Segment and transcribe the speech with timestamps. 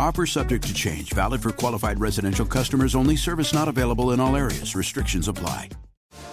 [0.00, 4.34] Offer subject to change, valid for qualified residential customers only, service not available in all
[4.34, 4.74] areas.
[4.74, 5.68] Restrictions apply.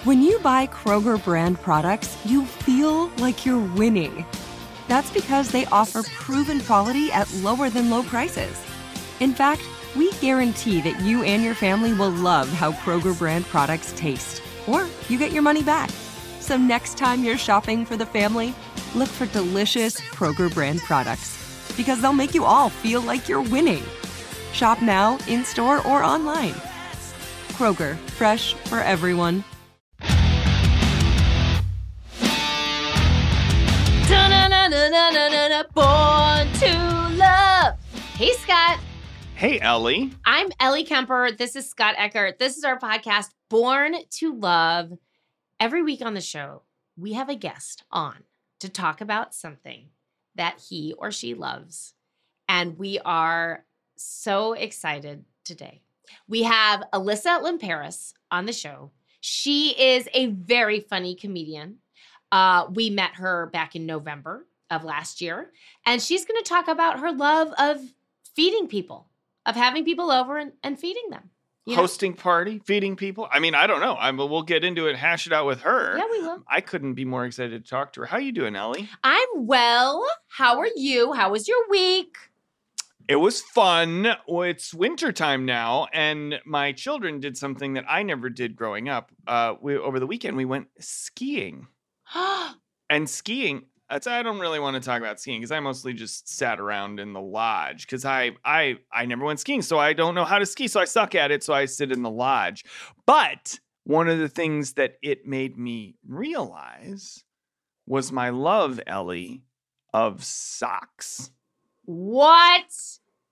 [0.06, 4.26] When you buy Kroger brand products, you feel like you're winning.
[4.88, 8.58] That's because they offer proven quality at lower than low prices.
[9.20, 9.64] In fact,
[9.98, 14.88] we guarantee that you and your family will love how Kroger brand products taste, or
[15.10, 15.90] you get your money back.
[16.40, 18.56] So next time you're shopping for the family,
[18.96, 21.37] look for delicious Kroger brand products
[21.78, 23.84] because they'll make you all feel like you're winning.
[24.52, 26.56] Shop now, in store, or online.
[27.54, 29.44] Kroger, fresh for everyone.
[35.74, 37.78] Born to love.
[38.16, 38.80] Hey, Scott.
[39.36, 40.12] Hey, Ellie.
[40.26, 41.32] I'm Ellie Kemper.
[41.38, 42.40] This is Scott Eckert.
[42.40, 44.94] This is our podcast, Born to Love.
[45.60, 46.64] Every week on the show,
[46.96, 48.24] we have a guest on
[48.60, 49.90] to talk about something
[50.38, 51.94] that he or she loves.
[52.48, 53.66] And we are
[53.98, 55.82] so excited today.
[56.28, 58.92] We have Alyssa Limperis on the show.
[59.20, 61.80] She is a very funny comedian.
[62.32, 65.52] Uh, we met her back in November of last year,
[65.86, 67.82] and she's going to talk about her love of
[68.36, 69.10] feeding people,
[69.46, 71.30] of having people over and, and feeding them.
[71.68, 71.82] You know?
[71.82, 73.28] Hosting party, feeding people.
[73.30, 73.98] I mean, I don't know.
[73.98, 75.98] I mean, we'll get into it, hash it out with her.
[75.98, 76.42] Yeah, we will.
[76.50, 78.06] I couldn't be more excited to talk to her.
[78.06, 78.88] How you doing, Ellie?
[79.04, 80.08] I'm well.
[80.30, 81.12] How are you?
[81.12, 82.16] How was your week?
[83.10, 84.08] It was fun.
[84.28, 89.12] It's wintertime now, and my children did something that I never did growing up.
[89.28, 91.68] Uh, we over the weekend we went skiing,
[92.90, 93.66] and skiing.
[93.90, 97.14] I don't really want to talk about skiing because I mostly just sat around in
[97.14, 100.46] the lodge because I I I never went skiing, so I don't know how to
[100.46, 102.66] ski, so I suck at it, so I sit in the lodge.
[103.06, 107.24] But one of the things that it made me realize
[107.86, 109.44] was my love, Ellie,
[109.94, 111.32] of socks.
[111.86, 112.74] what?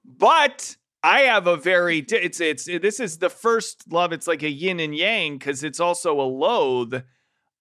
[0.05, 4.13] But I have a very it's it's this is the first love.
[4.13, 7.03] It's like a yin and yang because it's also a loathe.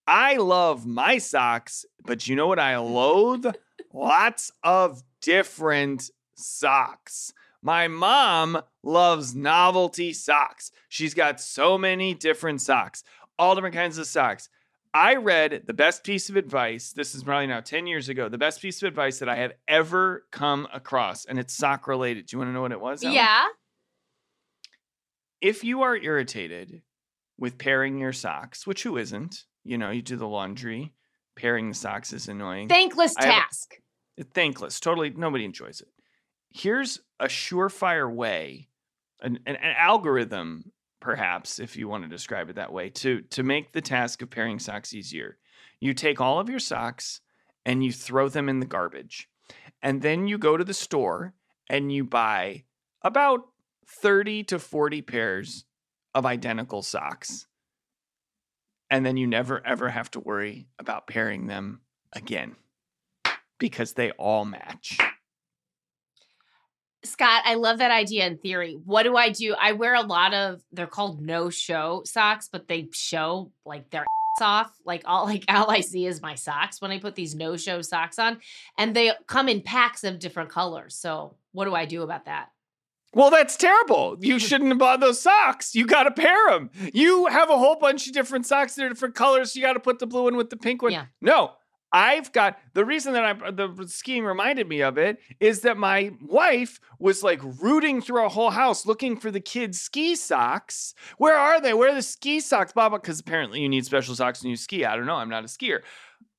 [0.06, 2.92] I love my socks, but you know what I mm.
[2.92, 3.46] loathe?
[3.92, 7.32] Lots of different socks.
[7.62, 10.70] My mom loves novelty socks.
[10.88, 13.02] She's got so many different socks,
[13.38, 14.50] all different kinds of socks.
[14.92, 16.92] I read the best piece of advice.
[16.92, 18.28] This is probably now 10 years ago.
[18.28, 22.26] The best piece of advice that I have ever come across, and it's sock related.
[22.26, 23.02] Do you want to know what it was?
[23.02, 23.16] Ellen?
[23.16, 23.46] Yeah.
[25.40, 26.82] If you are irritated
[27.38, 29.44] with pairing your socks, which who isn't?
[29.64, 30.92] You know, you do the laundry,
[31.36, 32.68] pairing the socks is annoying.
[32.68, 33.74] Thankless I have a- task.
[34.32, 34.78] Thankless.
[34.78, 35.88] Totally, nobody enjoys it.
[36.50, 38.68] Here's a surefire way,
[39.20, 40.70] an, an, an algorithm,
[41.00, 44.30] perhaps, if you want to describe it that way, to to make the task of
[44.30, 45.38] pairing socks easier.
[45.80, 47.20] You take all of your socks
[47.66, 49.28] and you throw them in the garbage,
[49.82, 51.34] and then you go to the store
[51.68, 52.64] and you buy
[53.02, 53.40] about
[54.00, 55.64] thirty to forty pairs
[56.14, 57.48] of identical socks,
[58.90, 61.80] and then you never ever have to worry about pairing them
[62.12, 62.56] again
[63.58, 64.98] because they all match.
[67.04, 68.78] Scott, I love that idea in theory.
[68.84, 69.54] What do I do?
[69.60, 74.02] I wear a lot of they're called no show socks, but they show like their
[74.02, 74.06] ass
[74.40, 74.72] off.
[74.84, 77.82] Like all like all I see is my socks when I put these no show
[77.82, 78.38] socks on.
[78.78, 80.94] And they come in packs of different colors.
[80.94, 82.48] So what do I do about that?
[83.14, 84.16] Well, that's terrible.
[84.20, 85.74] You shouldn't have bought those socks.
[85.74, 86.70] You got to pair them.
[86.92, 89.54] You have a whole bunch of different socks that are different colors.
[89.54, 90.92] You got to put the blue one with the pink one.
[90.92, 91.06] Yeah.
[91.20, 91.52] No,
[91.94, 96.10] I've got the reason that I the skiing reminded me of it is that my
[96.20, 100.94] wife was like rooting through a whole house looking for the kids' ski socks.
[101.18, 101.72] Where are they?
[101.72, 102.98] Where are the ski socks, Baba?
[102.98, 104.84] Because apparently you need special socks when you ski.
[104.84, 105.14] I don't know.
[105.14, 105.82] I'm not a skier.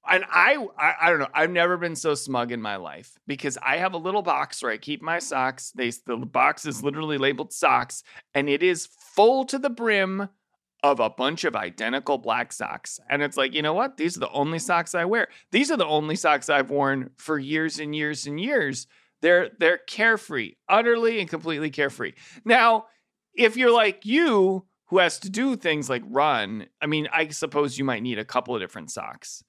[0.07, 1.27] And I, I, I don't know.
[1.33, 4.71] I've never been so smug in my life because I have a little box where
[4.71, 5.71] I keep my socks.
[5.75, 8.03] They, the box is literally labeled socks,
[8.33, 10.29] and it is full to the brim
[10.83, 12.99] of a bunch of identical black socks.
[13.09, 13.97] And it's like, you know what?
[13.97, 15.29] These are the only socks I wear.
[15.51, 18.85] These are the only socks I've worn for years and years and years.
[19.21, 22.13] They're they're carefree, utterly and completely carefree.
[22.43, 22.85] Now,
[23.33, 27.79] if you're like you who has to do things like run, I mean, I suppose
[27.79, 29.43] you might need a couple of different socks.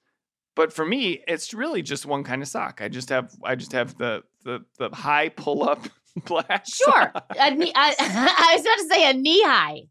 [0.57, 2.81] But for me, it's really just one kind of sock.
[2.83, 5.87] I just have I just have the the the high pull up
[6.25, 6.67] black.
[6.67, 7.13] Sure.
[7.39, 9.83] A knee, I, I was about to say a knee high.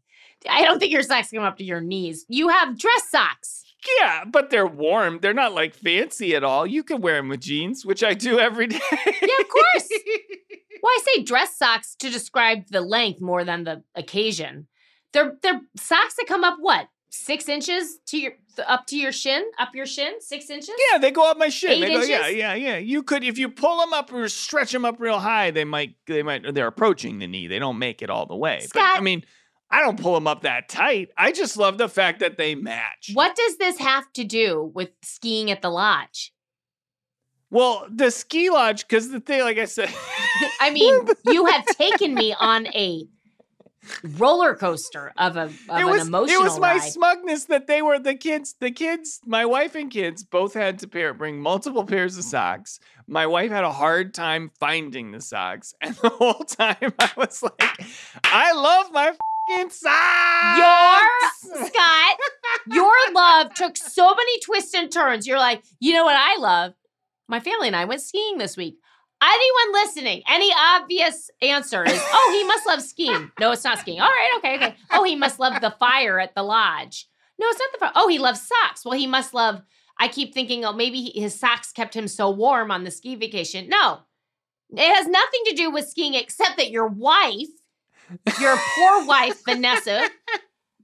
[0.50, 2.26] I don't think your socks come up to your knees.
[2.28, 3.64] You have dress socks.
[4.00, 5.20] Yeah, but they're warm.
[5.22, 6.66] They're not like fancy at all.
[6.66, 8.80] You can wear them with jeans, which I do every day.
[8.90, 9.88] Yeah, of course.
[10.82, 14.66] well, I say dress socks to describe the length more than the occasion.
[15.12, 18.32] They're they're socks that come up what six inches to your
[18.66, 20.74] up to your shin, up your shin, six inches.
[20.90, 21.72] Yeah, they go up my shin.
[21.72, 22.36] Eight they go, yeah, inches?
[22.36, 22.76] yeah, yeah.
[22.78, 25.96] You could if you pull them up or stretch them up real high, they might
[26.06, 27.46] they might they're approaching the knee.
[27.46, 28.58] They don't make it all the way.
[28.72, 29.24] But Scott- I mean,
[29.70, 31.08] I don't pull them up that tight.
[31.16, 33.10] I just love the fact that they match.
[33.14, 36.32] What does this have to do with skiing at the lodge?
[37.50, 39.92] Well, the ski lodge, because the thing, like I said,
[40.60, 43.06] I mean, you have taken me on a
[44.02, 46.82] roller coaster of a of it an was emotional it was my ride.
[46.82, 48.54] smugness that they were the kids.
[48.60, 52.78] The kids, my wife and kids, both had to pair bring multiple pairs of socks.
[53.06, 57.42] My wife had a hard time finding the socks, and the whole time I was
[57.42, 57.84] like,
[58.24, 59.12] "I love my
[59.70, 62.18] socks." Your Scott,
[62.72, 65.26] your love took so many twists and turns.
[65.26, 66.74] You're like, you know what I love?
[67.28, 68.78] My family and I went skiing this week.
[69.22, 73.30] Anyone listening, any obvious answer is, oh, he must love skiing.
[73.40, 74.00] No, it's not skiing.
[74.00, 74.76] All right, okay, okay.
[74.92, 77.08] Oh, he must love the fire at the lodge.
[77.38, 77.92] No, it's not the fire.
[77.94, 78.84] Oh, he loves socks.
[78.84, 79.62] Well, he must love.
[79.98, 83.14] I keep thinking, oh, maybe he- his socks kept him so warm on the ski
[83.14, 83.68] vacation.
[83.68, 84.00] No,
[84.70, 87.48] it has nothing to do with skiing except that your wife,
[88.40, 90.08] your poor wife, Vanessa,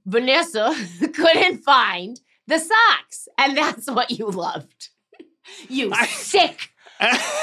[0.05, 0.75] Vanessa
[1.13, 3.27] couldn't find the socks.
[3.37, 4.89] And that's what you loved.
[5.69, 6.69] You sick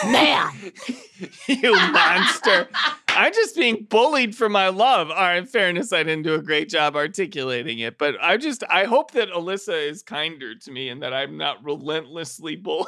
[0.05, 0.53] man.
[1.49, 2.69] you monster.
[3.09, 5.11] I'm just being bullied for my love.
[5.11, 8.63] All right, in fairness, I didn't do a great job articulating it, but I just
[8.71, 12.87] I hope that Alyssa is kinder to me and that I'm not relentlessly bullied.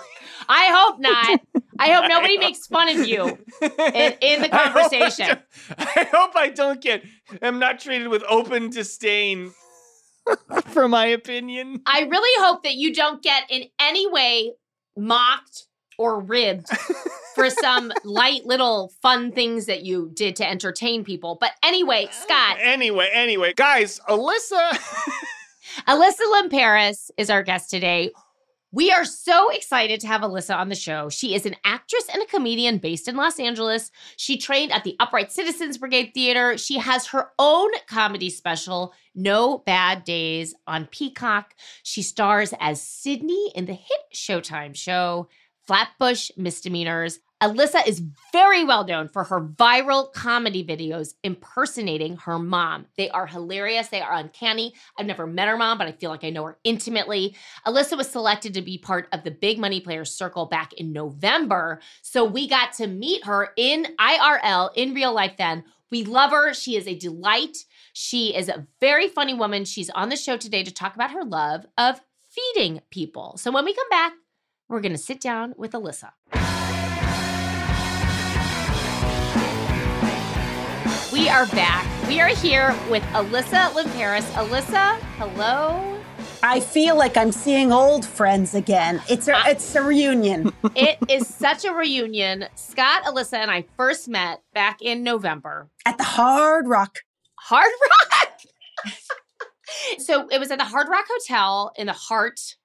[0.48, 1.40] I hope not.
[1.78, 3.26] I hope nobody makes fun of you
[3.62, 5.38] in, in the I hope I conversation.
[5.76, 7.04] I hope I don't get
[7.40, 9.52] am not treated with open disdain
[10.66, 11.82] for my opinion.
[11.86, 14.52] I really hope that you don't get in any way
[14.96, 15.66] mocked
[16.02, 16.66] or ribbed
[17.36, 21.38] for some light little fun things that you did to entertain people.
[21.40, 24.72] But anyway, oh, Scott, Anyway, anyway, guys, Alyssa
[25.88, 28.10] Alyssa Limperis is our guest today.
[28.74, 31.10] We are so excited to have Alyssa on the show.
[31.10, 33.90] She is an actress and a comedian based in Los Angeles.
[34.16, 36.56] She trained at the Upright Citizens Brigade Theater.
[36.56, 41.54] She has her own comedy special, No Bad Days, on Peacock.
[41.82, 45.28] She stars as Sydney in the hit Showtime show,
[45.72, 47.20] Flatbush Misdemeanors.
[47.42, 52.84] Alyssa is very well known for her viral comedy videos impersonating her mom.
[52.98, 54.74] They are hilarious, they are uncanny.
[54.98, 57.34] I've never met her mom, but I feel like I know her intimately.
[57.66, 61.80] Alyssa was selected to be part of the Big Money Players Circle back in November.
[62.02, 65.64] So we got to meet her in IRL, in real life then.
[65.90, 66.52] We love her.
[66.52, 67.56] She is a delight.
[67.94, 69.64] She is a very funny woman.
[69.64, 73.38] She's on the show today to talk about her love of feeding people.
[73.38, 74.12] So when we come back,
[74.72, 76.12] we're going to sit down with Alyssa.
[81.12, 82.08] We are back.
[82.08, 84.24] We are here with Alyssa Limperis.
[84.32, 85.98] Alyssa, hello.
[86.42, 89.02] I feel like I'm seeing old friends again.
[89.10, 89.44] It's a ah.
[89.46, 90.50] it's a reunion.
[90.74, 92.46] It is such a reunion.
[92.54, 95.68] Scott, Alyssa, and I first met back in November.
[95.84, 97.00] At the Hard Rock.
[97.34, 98.38] Hard Rock.
[99.98, 102.56] so it was at the Hard Rock Hotel in the heart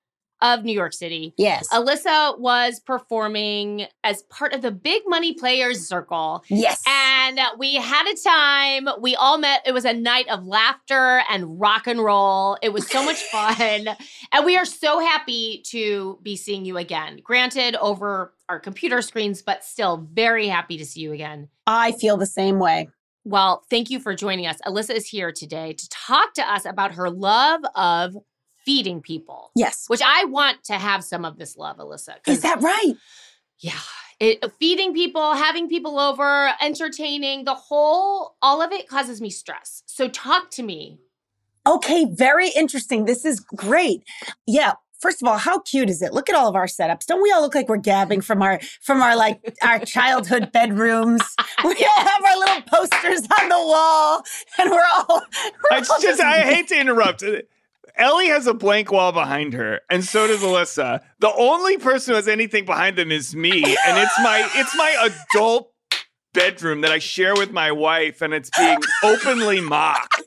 [0.41, 1.33] of New York City.
[1.37, 1.67] Yes.
[1.73, 6.43] Alyssa was performing as part of the Big Money Players Circle.
[6.49, 6.81] yes.
[6.87, 8.87] And we had a time.
[9.01, 9.61] We all met.
[9.65, 12.57] It was a night of laughter and rock and roll.
[12.61, 13.87] It was so much fun.
[14.31, 17.19] and we are so happy to be seeing you again.
[17.23, 21.49] Granted, over our computer screens, but still very happy to see you again.
[21.65, 22.89] I feel the same way.
[23.25, 24.57] Well, thank you for joining us.
[24.65, 28.15] Alyssa is here today to talk to us about her love of
[28.67, 29.85] feeding people, Yes.
[29.87, 32.15] which I want to have some of this love, Alyssa.
[32.27, 32.93] Is that right?
[33.59, 33.79] yeah.
[34.19, 39.29] It, uh, feeding people, having people over, entertaining, the whole, all of it causes me
[39.29, 39.83] stress.
[39.85, 40.99] So talk to me.
[41.65, 43.05] Okay, very interesting.
[43.05, 44.03] This is great.
[44.45, 46.11] Yeah, First of all, how cute is it?
[46.11, 47.05] Look at all of our setups.
[47.05, 51.21] Don't we all look like we're gabbing from our from our like our childhood bedrooms?
[51.63, 54.23] We all have our little posters on the wall,
[54.57, 55.21] and we're all.
[55.69, 57.21] We're I all just, I hate to interrupt.
[57.97, 61.01] Ellie has a blank wall behind her, and so does Alyssa.
[61.19, 65.09] The only person who has anything behind them is me, and it's my it's my
[65.31, 65.71] adult
[66.33, 70.21] bedroom that I share with my wife, and it's being openly mocked.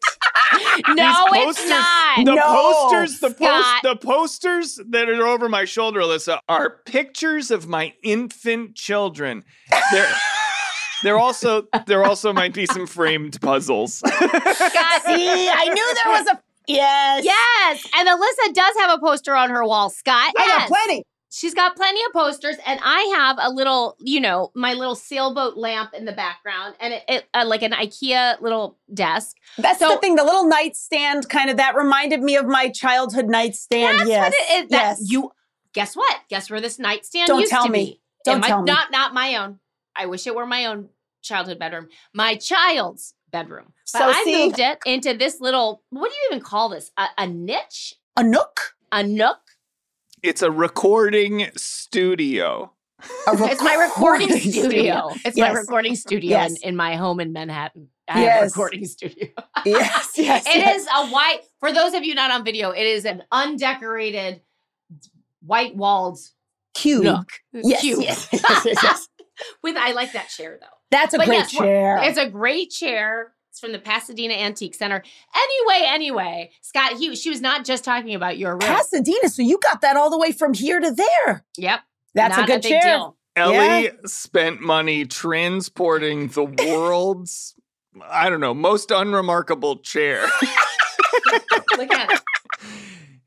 [0.88, 2.24] no, These it's not.
[2.24, 7.50] The No, posters, the post, the posters that are over my shoulder, Alyssa, are pictures
[7.50, 9.44] of my infant children.
[9.92, 10.12] They're
[11.04, 13.94] they're also there also might be some framed puzzles.
[13.98, 16.40] Scott, See, I knew there was a
[16.74, 17.24] yes.
[17.24, 19.90] yes, and Alyssa does have a poster on her wall.
[19.90, 20.58] Scott, I yes.
[20.58, 21.02] got plenty.
[21.32, 25.56] She's got plenty of posters, and I have a little, you know, my little sailboat
[25.56, 29.36] lamp in the background, and it, it uh, like an IKEA little desk.
[29.56, 30.16] That's So- the thing.
[30.16, 34.08] The little nightstand kind of that reminded me of my childhood nightstand.
[34.08, 34.34] Yes.
[34.34, 34.70] it is.
[34.70, 35.02] That yes.
[35.08, 35.30] you
[35.72, 36.16] guess what?
[36.28, 37.84] Guess where this nightstand Don't used tell to me.
[37.84, 38.00] be?
[38.24, 38.72] Don't my- tell me.
[38.72, 39.60] Not not my own.
[39.94, 40.88] I wish it were my own
[41.22, 41.88] childhood bedroom.
[42.12, 43.72] My child's bedroom.
[43.92, 45.82] But So I see- moved it into this little.
[45.90, 46.90] What do you even call this?
[46.96, 47.94] A, a niche?
[48.16, 48.75] a nook.
[48.92, 49.38] A nook?
[50.22, 52.70] it's a recording studio.
[53.26, 55.10] A It's my recording recording studio.
[55.25, 56.52] It's my recording studio Yes.
[56.60, 57.88] in, in my home in Manhattan.
[58.08, 59.28] I have a recording studio.
[59.64, 60.46] Yes, yes.
[60.46, 60.80] It yes.
[60.82, 61.40] is a white.
[61.60, 64.40] For those of you not on video, it is an undecorated,
[65.40, 66.18] white walled
[66.75, 67.04] cube.
[67.04, 67.30] nook.
[67.52, 68.00] Yes, Cube.
[68.02, 69.08] yes, yes, yes, yes.
[69.62, 70.66] With I like that chair though.
[70.90, 72.00] That's a But great yes, we're- chair.
[72.02, 73.32] It's a great chair.
[73.50, 75.02] It's from the Pasadena Antique Center.
[75.35, 78.61] Anyway, anyway, Scott, he she was not just talking about your room.
[78.61, 79.28] Pasadena.
[79.28, 81.44] So you got that all the way from here to there.
[81.56, 81.80] yep.
[82.14, 82.80] That's not a good big chair.
[82.82, 83.16] deal.
[83.37, 83.90] Ellie Yeah.
[84.06, 86.44] spent money transporting the
[86.75, 87.54] world's,
[88.09, 90.26] I don't know, most unremarkable chair.
[91.76, 92.20] Look at it.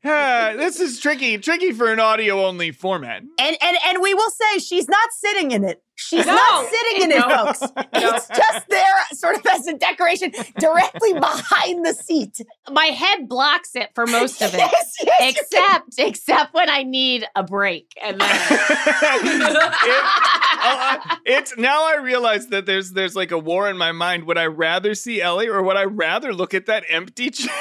[0.06, 3.22] Ah, this is tricky, tricky for an audio only format.
[3.22, 5.82] And and and we will say she's not sitting in it.
[5.96, 6.34] She's No.
[6.34, 7.28] not sitting in it, No.
[7.52, 7.60] folks.
[7.94, 12.40] It's just there, sort of as a decoration, directly behind the seat.
[12.70, 14.58] My head blocks it for most of it.
[14.74, 20.04] Yes, yes, Except, except when I need a break, and then It-
[20.66, 20.96] uh,
[21.26, 24.24] it's now I realize that there's there's like a war in my mind.
[24.24, 27.52] Would I rather see Ellie or would I rather look at that empty chair?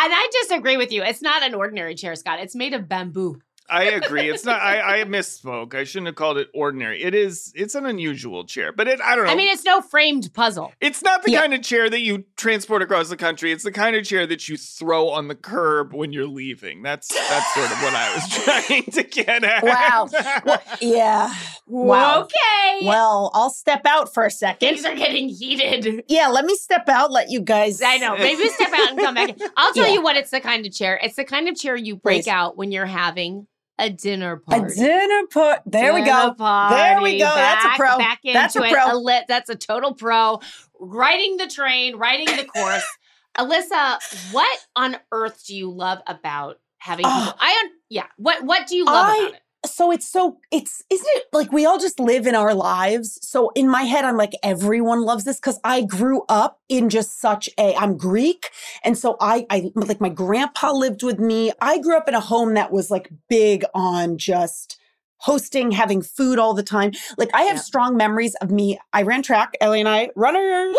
[0.00, 1.02] And I disagree with you.
[1.02, 2.38] It's not an ordinary chair, Scott.
[2.40, 3.40] It's made of bamboo.
[3.70, 4.30] I agree.
[4.30, 4.60] It's not.
[4.62, 5.74] I, I misspoke.
[5.74, 7.02] I shouldn't have called it ordinary.
[7.02, 7.52] It is.
[7.54, 9.00] It's an unusual chair, but it.
[9.00, 9.32] I don't know.
[9.32, 10.72] I mean, it's no framed puzzle.
[10.80, 11.40] it's not the Yeah.
[11.40, 13.52] kind of chair that you transport across the country.
[13.52, 16.82] It's the kind of chair that you throw on the curb when you're leaving.
[16.82, 19.62] That's that's sort of what I was trying to get at.
[19.62, 20.08] Wow.
[20.44, 21.34] Well, yeah.
[21.66, 22.22] Wow.
[22.22, 22.86] Okay.
[22.86, 24.60] Well, I'll step out for a second.
[24.68, 26.04] Things are getting heated.
[26.08, 27.82] Yeah, let me step out, let you guys.
[27.82, 28.16] I know.
[28.16, 29.28] Maybe step out and come back.
[29.30, 29.36] in.
[29.56, 29.94] I'll tell Yeah.
[29.94, 30.16] you what.
[30.16, 30.98] It's the kind of chair.
[31.02, 32.28] It's the kind of chair you break Please.
[32.28, 33.46] out when you're having
[33.78, 34.72] a dinner party.
[34.72, 35.62] A dinner party.
[35.66, 36.68] There we Dinner go.
[36.70, 37.18] There we party.
[37.18, 37.24] go.
[37.34, 37.98] That's a pro.
[37.98, 38.72] Back into That's a it.
[38.72, 38.98] pro.
[38.98, 39.24] lit.
[39.28, 40.40] That's a total pro.
[40.80, 42.84] Riding the train, writing the course.
[43.38, 47.18] Alyssa, what on earth do you love about having people?
[47.20, 47.36] Ah.
[47.38, 48.06] I yeah.
[48.16, 49.40] What what do you love I- about it?
[49.66, 53.18] So it's so it's isn't it like we all just live in our lives.
[53.22, 57.20] So in my head i'm like everyone loves this because i grew up in just
[57.20, 58.50] such a i'm greek.
[58.84, 61.52] And so i i like my grandpa lived with me.
[61.60, 64.78] I grew up in a home that was like big on just
[65.20, 66.92] hosting having food all the time.
[67.16, 67.62] Like i have Yeah.
[67.62, 70.76] strong memories of me i ran track ellie and i runners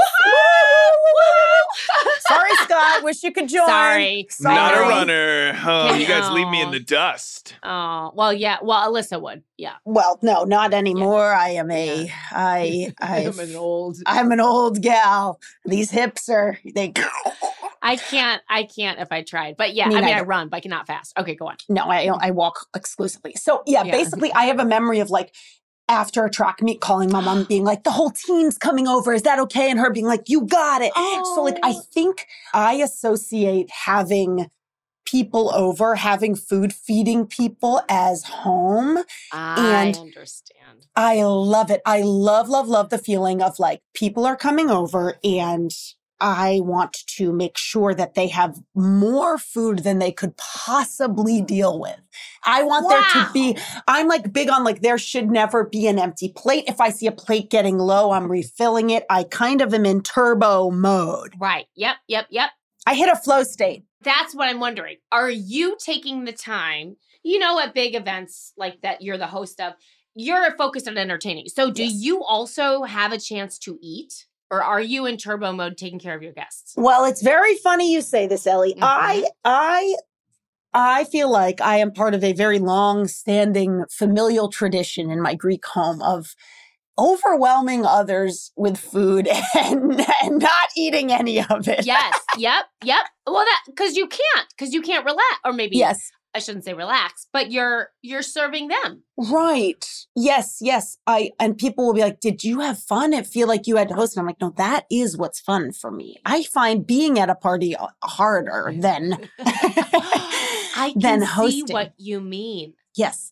[2.27, 4.27] sorry scott wish you could join Sorry.
[4.41, 5.59] Not a runner.
[5.65, 7.55] Oh, you guys leave me in the dust.
[7.63, 8.57] Oh well, yeah.
[8.61, 9.43] Well, Alyssa would.
[9.57, 9.75] Yeah.
[9.85, 13.97] well no not anymore i am a i I'm i an old.
[14.05, 15.39] I'm an old gal.
[15.65, 16.93] These hips are they
[17.81, 18.41] I can't.
[18.49, 19.55] I can't if I tried.
[19.57, 20.25] But yeah, Me I mean, I neither.
[20.25, 21.17] run, but I cannot fast.
[21.17, 21.55] Okay, go on.
[21.69, 23.33] no, I I walk exclusively.
[23.35, 23.91] So yeah, Yeah.
[23.91, 25.33] basically I have a memory of like
[25.89, 29.11] after a track meet calling my mom being like, the whole team's coming over.
[29.13, 29.69] Is that okay?
[29.69, 30.93] And her being like, you got it.
[31.35, 31.81] So like I Oh.
[31.93, 34.49] think I associate having
[35.05, 38.99] people over, having food, feeding people as home.
[39.33, 40.85] I and- understand.
[40.95, 41.81] I love it.
[41.85, 45.71] I love, love, love the feeling of like people are coming over and
[46.21, 51.79] I want to make sure that they have more food than they could possibly deal
[51.79, 51.99] with.
[52.45, 53.57] I want there to be,
[53.87, 56.65] I'm like big on like there should never be an empty plate.
[56.67, 59.05] If I see a plate getting low, I'm refilling it.
[59.09, 61.33] I kind of am in turbo mode.
[61.39, 61.65] Right.
[61.75, 61.95] Yep.
[62.07, 62.27] Yep.
[62.29, 62.49] Yep.
[62.85, 63.85] I hit a flow state.
[64.01, 64.97] That's what I'm wondering.
[65.11, 66.95] Are you taking the time?
[67.23, 69.73] You know, at big events like that, you're the host of.
[70.15, 71.47] You're focused on entertaining.
[71.47, 71.93] So, do Yes.
[71.95, 76.15] you also have a chance to eat, or are you in turbo mode taking care
[76.15, 76.73] of your guests?
[76.75, 78.73] Well, it's very funny you say this, Ellie.
[78.73, 78.79] Mhm.
[78.81, 79.95] I I
[80.73, 85.33] I feel like I am part of a very long standing familial tradition in my
[85.35, 86.35] Greek home of
[86.97, 91.85] overwhelming others with food and, and not eating any of it.
[91.85, 92.19] Yes.
[92.37, 92.65] Yep.
[92.83, 93.05] Yep.
[93.25, 96.11] Well, that because you can't because you can't relax, or maybe yes.
[96.35, 99.03] I shouldn't say relax, but you're you're serving them.
[99.17, 99.83] Right.
[100.15, 100.97] Yes, yes.
[101.07, 103.87] I and people will be like, "Did you have fun?" It feel like you had
[103.89, 104.15] to host.
[104.15, 106.17] And I'm like, "No, that is what's fun for me.
[106.25, 111.93] I find being at a party uh, harder than I can than see hosting." what
[111.97, 112.73] you mean.
[112.95, 113.31] yes.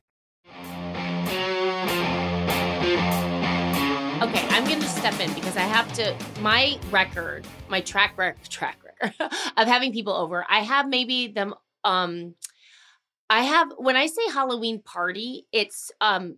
[4.21, 6.15] Okay, I'm going to step in because I have to.
[6.41, 9.15] My record, my track record, track record
[9.57, 10.45] of having people over.
[10.47, 11.55] I have maybe them.
[11.83, 12.35] Um,
[13.31, 16.37] I have when I say Halloween party, it's um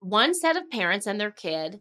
[0.00, 1.80] one set of parents and their kid,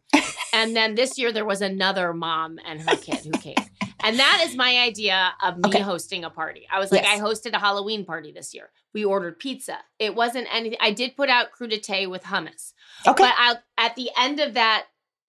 [0.54, 3.56] and then this year there was another mom and her kid who came.
[4.04, 5.80] And that is my idea of me Okay.
[5.82, 6.66] hosting a party.
[6.72, 7.20] I was like, Yes.
[7.20, 8.70] I hosted a Halloween party this year.
[8.94, 9.80] We ordered pizza.
[10.00, 10.78] It wasn't anything.
[10.80, 12.74] I did put out crudité with hummus.
[13.08, 13.24] Okay.
[13.24, 14.86] But I, at the end of that,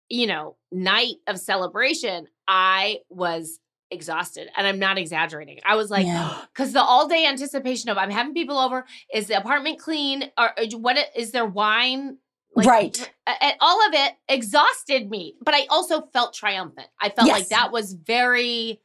[0.08, 3.60] you know, night of celebration, I was
[3.90, 5.60] exhausted, and I'm not exaggerating.
[5.64, 6.42] I was like, Yeah.
[6.54, 8.84] because the all day anticipation of I'm having people over.
[9.14, 10.24] Is the apartment clean?
[10.38, 12.18] Or, or uh, what is there wine?
[12.56, 13.10] Right.
[13.26, 16.88] a- And all of it exhausted me, but I also felt triumphant.
[17.00, 18.80] I felt like that was very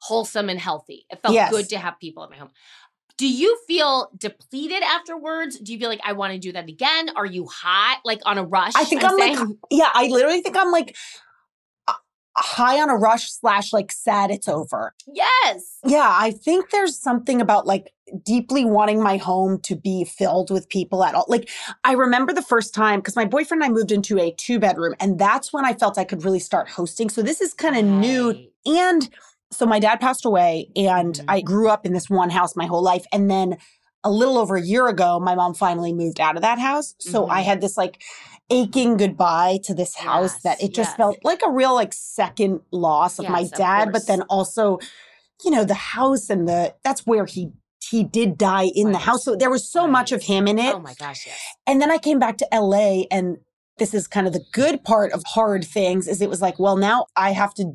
[0.00, 1.06] wholesome and healthy.
[1.10, 1.50] It felt Yes.
[1.50, 2.50] good to have people in my home.
[3.16, 5.58] Do you feel depleted afterwards?
[5.58, 7.10] Do you feel like I want to do that again?
[7.14, 8.72] Are you hot, like on a rush?
[8.74, 9.58] I think I'm like, saying?
[9.70, 10.96] yeah, I literally think I'm like
[12.36, 14.94] high on a rush slash like sad it's over.
[15.06, 15.78] yes.
[15.84, 17.92] Yeah, I think there's something about like
[18.24, 21.26] deeply wanting my home to be filled with people at all.
[21.28, 21.48] Like
[21.84, 24.94] I remember the first time because my boyfriend and I moved into a two bedroom
[25.00, 27.08] and that's when I felt I could really start hosting.
[27.08, 28.34] So this is kind of new
[28.66, 29.08] and
[29.56, 31.24] so my dad passed away and Mhm.
[31.28, 33.56] I grew up in this one house my whole life and then
[34.02, 36.94] a little over a year ago my mom finally moved out of that house.
[36.98, 37.30] So Mhm.
[37.30, 38.02] I had this like
[38.50, 40.96] aching goodbye to this house that it just yes.
[40.96, 44.78] felt like a real like second loss of my Yes, of dad but then also
[45.44, 47.50] you know the house and the that's where he
[47.90, 50.74] he did die in the house so there was so much of him in it
[50.74, 51.38] Oh my gosh, yes.
[51.66, 53.38] and then i came back to la and
[53.78, 56.76] this is kind of the good part of hard things is it was like well
[56.76, 57.72] now i have to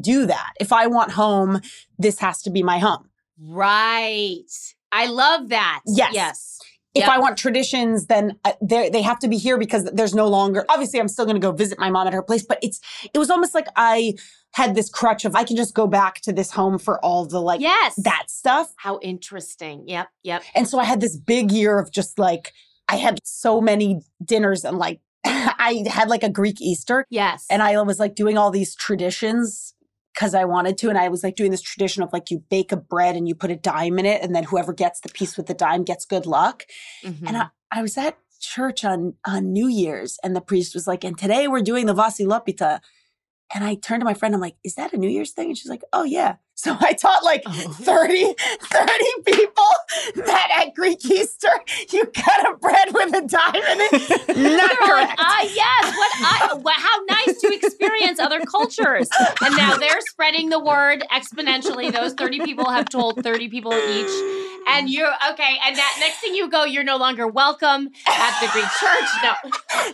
[0.00, 1.60] do that if i want home
[1.98, 3.08] this has to be my home
[3.44, 4.44] Right.
[4.92, 5.80] I love that.
[5.86, 6.12] Yes.
[6.14, 6.58] Yes.
[6.94, 7.08] if Yep.
[7.10, 10.64] I want traditions, then uh, they they have to be here because there's no longer.
[10.68, 12.80] Obviously, I'm still going to go visit my mom at her place, but it's
[13.12, 14.14] it was almost like I
[14.52, 17.40] had this crutch of I can just go back to this home for all the
[17.40, 17.94] like yes.
[17.96, 18.74] that stuff.
[18.76, 19.84] How interesting.
[19.88, 20.08] Yep.
[20.22, 20.42] Yep.
[20.54, 22.52] And so I had this big year of just like
[22.88, 27.46] I had so many dinners and like I had like a Greek Easter, Yes.
[27.48, 29.74] and I was like doing all these traditions
[30.14, 30.88] because I wanted to.
[30.88, 33.34] And I was like doing this tradition of like you bake a bread and you
[33.34, 36.04] put a dime in it, and then whoever gets the piece with the dime gets
[36.04, 36.66] good luck.
[37.02, 37.26] Mhm.
[37.26, 41.04] And I, I was at church on on New Year's, and the priest was like,
[41.04, 42.80] "And today we're doing the Vasilopita."
[43.54, 45.48] And I turned to my friend, I'm like, is that a New Year's thing?
[45.48, 46.36] And she's like, oh, yeah.
[46.54, 47.50] So I taught like Oh.
[47.52, 49.64] 30, 30 people
[50.26, 51.50] that at Greek Easter,
[51.92, 54.28] you cut a bread with a dime in it.
[54.36, 55.14] Not like, correct.
[55.18, 55.96] ah, yes.
[55.96, 56.12] What?
[56.20, 59.08] I, how nice to experience other cultures.
[59.44, 61.92] And now they're spreading the word exponentially.
[61.92, 64.38] Those 30 people have told 30 people each.
[64.68, 65.56] And you're okay.
[65.66, 69.08] And that next thing you go, you're no longer welcome at the Greek church.
[69.24, 69.32] No.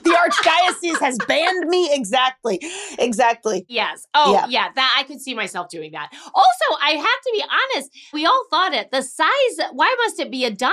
[0.02, 1.88] the archdiocese has banned me.
[1.94, 2.60] Exactly.
[2.98, 3.64] Exactly.
[3.68, 4.06] Yes.
[4.12, 4.46] Oh, Yeah.
[4.48, 4.68] yeah.
[4.74, 6.10] That I could see myself doing that.
[6.34, 6.47] Also,
[6.82, 7.90] I have to be honest.
[8.12, 8.90] We all thought it.
[8.90, 9.28] The size.
[9.72, 10.72] Why must it be a dime?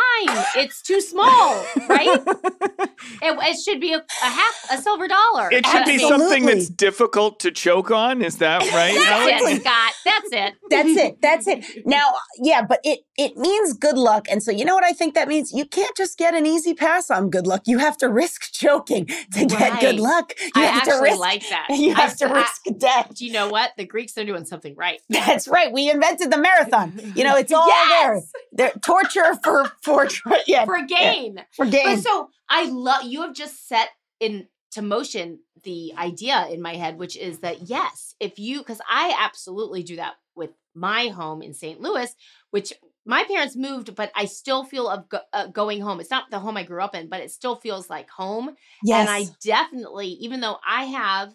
[0.56, 2.20] It's too small, right?
[2.26, 2.90] it,
[3.22, 5.50] it should be a, a half a silver dollar.
[5.52, 6.08] It should be Absolutely.
[6.08, 8.22] something that's difficult to choke on.
[8.22, 8.94] Is that right?
[8.96, 9.52] That's Alex?
[9.58, 9.94] it, Scott.
[10.06, 10.54] That's it.
[10.70, 11.22] That's it.
[11.22, 11.86] That's it.
[11.86, 14.26] Now, yeah, but it it means good luck.
[14.30, 15.52] And so you know what I think that means?
[15.54, 17.64] You can't just get an easy pass on good luck.
[17.66, 19.80] You have to risk choking to get Right.
[19.82, 20.34] good luck.
[20.40, 21.68] You I have to actually risk like that.
[21.72, 23.16] you I- have to I- risk death.
[23.16, 23.72] do you know what?
[23.78, 25.00] The Greeks they're doing something right.
[25.10, 25.65] That's right.
[25.74, 27.00] We invented the marathon.
[27.16, 28.16] You know, it's all there.
[28.16, 28.32] Yes!
[28.52, 28.72] there.
[28.82, 30.08] Torture for for
[30.48, 31.44] yeah, For gain.
[31.56, 31.84] for gain.
[31.86, 34.48] But so I love you have just set into
[34.82, 39.84] motion the idea in my head, which is that yes, if you because I absolutely
[39.84, 41.80] do that with my home in St.
[41.80, 42.14] Louis,
[42.52, 42.74] which
[43.08, 46.00] my parents moved, but I still feel of go, uh, going home.
[46.00, 48.56] It's not the home I grew up in, but it still feels like home.
[48.84, 49.08] yes.
[49.08, 51.34] And I definitely, even though I have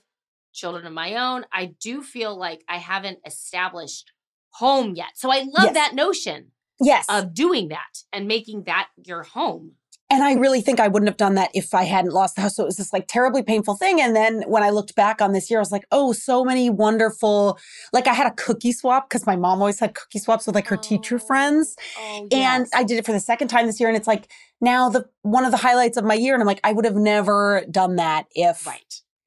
[0.52, 4.10] children of my own, I do feel like I haven't established
[4.52, 5.10] home yet.
[5.16, 5.74] So I love Yes.
[5.74, 7.06] that notion yes.
[7.08, 9.72] of doing that and making that your home.
[10.12, 12.56] And I really think I wouldn't have done that if I hadn't lost the house.
[12.56, 14.00] So it was this like terribly painful thing.
[14.00, 16.68] And then when I looked back on this year, I was like, oh, so many
[16.68, 17.56] wonderful,
[17.92, 20.66] like I had a cookie swap because my mom always had cookie swaps with like
[20.66, 21.76] her teacher Oh, friends.
[21.96, 23.88] Oh, And I did it for the second time this year.
[23.88, 24.26] And it's like
[24.60, 26.34] now the one of the highlights of my year.
[26.34, 28.82] And I'm like, I would have never done that if right,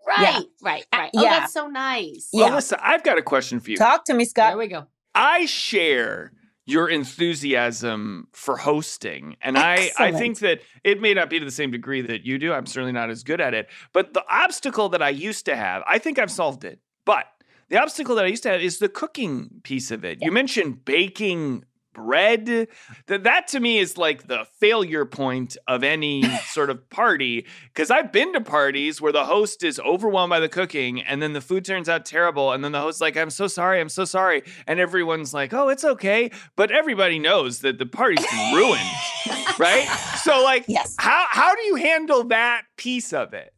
[0.05, 0.39] right, Yeah.
[0.62, 1.12] right, right.
[1.15, 1.39] Oh, yeah.
[1.39, 2.27] that's so nice.
[2.33, 2.55] Well, Yeah.
[2.55, 3.77] listen, I've got a question for you.
[3.77, 4.49] talk to me, Scott.
[4.51, 4.88] There we go.
[5.15, 6.32] I share
[6.65, 9.36] your enthusiasm for hosting.
[9.41, 12.39] And I, I think that it may not be to the same degree that you
[12.39, 12.54] do.
[12.54, 13.69] I'm certainly not as good at it.
[13.91, 16.80] But the obstacle that I used to have, I think I've solved it.
[17.06, 17.26] But
[17.69, 20.19] the obstacle that I used to have is the cooking piece of it.
[20.21, 22.67] You mentioned baking bread.
[23.08, 27.45] That that to me is like the failure point of any sort of party.
[27.73, 31.34] Because I've been to parties where the host is overwhelmed by the cooking and then
[31.34, 32.51] the food turns out terrible.
[32.51, 34.43] And then the host's like, I'm so sorry, I'm so sorry.
[34.67, 36.32] And everyone's like, oh, it's okay.
[36.56, 38.82] But everybody knows that the party's been ruined.
[39.60, 39.86] right?
[40.21, 40.95] So like Yes.
[40.97, 43.53] how how do you handle that piece of it?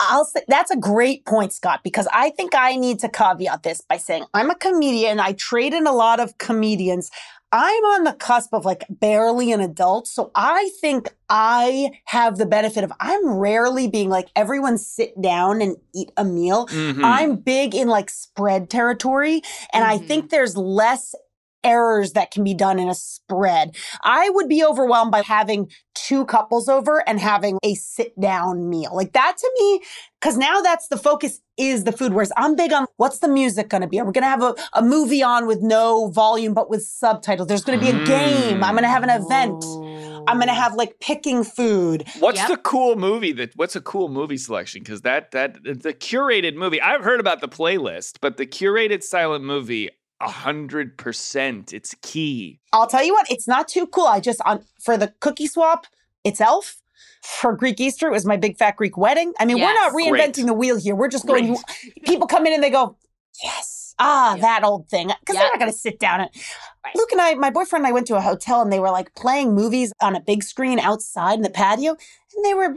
[0.00, 3.80] I'll say that's a great point, Scott, because I think I need to caveat this
[3.80, 5.18] by saying I'm a comedian.
[5.18, 7.10] I trade in a lot of comedians.
[7.50, 10.06] I'm on the cusp of like barely an adult.
[10.06, 15.62] So I think I have the benefit of I'm rarely being like, everyone sit down
[15.62, 16.66] and eat a meal.
[16.66, 17.00] Mhm.
[17.02, 19.42] I'm big in like spread territory.
[19.72, 20.06] And I Mhm.
[20.06, 21.14] think there's less
[21.64, 23.76] errors that can be done in a spread.
[24.02, 28.94] I would be overwhelmed by having two couples over and having a sit down meal.
[28.94, 29.82] Like that to me,
[30.20, 32.12] because now that's the focus is the food.
[32.12, 33.98] Whereas I'm big on what's the music going to be?
[34.00, 37.48] Are we going to have a, a movie on with no volume but with subtitles?
[37.48, 38.62] There's going to be a game.
[38.62, 39.64] I'm going to have an event.
[40.28, 40.56] I'm going to mm.
[40.56, 42.04] have like picking food.
[42.20, 42.48] What's Yep.
[42.48, 44.82] the cool movie that what's a cool movie selection?
[44.82, 49.44] Because that that the curated movie, I've heard about the playlist, but the curated silent
[49.44, 51.72] movie, a hundred percent.
[51.72, 52.60] It's key.
[52.72, 54.06] I'll tell you what, it's not too cool.
[54.06, 55.86] I just on for the cookie swap
[56.24, 56.80] itself.
[57.22, 59.32] For Greek Easter, it was my big fat Greek wedding.
[59.40, 60.46] I mean, we're not reinventing Great.
[60.46, 60.94] the wheel here.
[60.94, 61.46] We're just going.
[61.46, 62.04] Great.
[62.04, 62.96] People come in and they go,
[63.42, 64.40] "Yes, ah, Yeah.
[64.40, 65.40] that old thing," because Yeah.
[65.42, 66.30] they're not going to sit down and.
[66.84, 66.94] Right.
[66.94, 69.14] Luke and I, my boyfriend and I went to a hotel and they were like
[69.16, 71.96] playing movies on a big screen outside in the patio,
[72.36, 72.76] and they were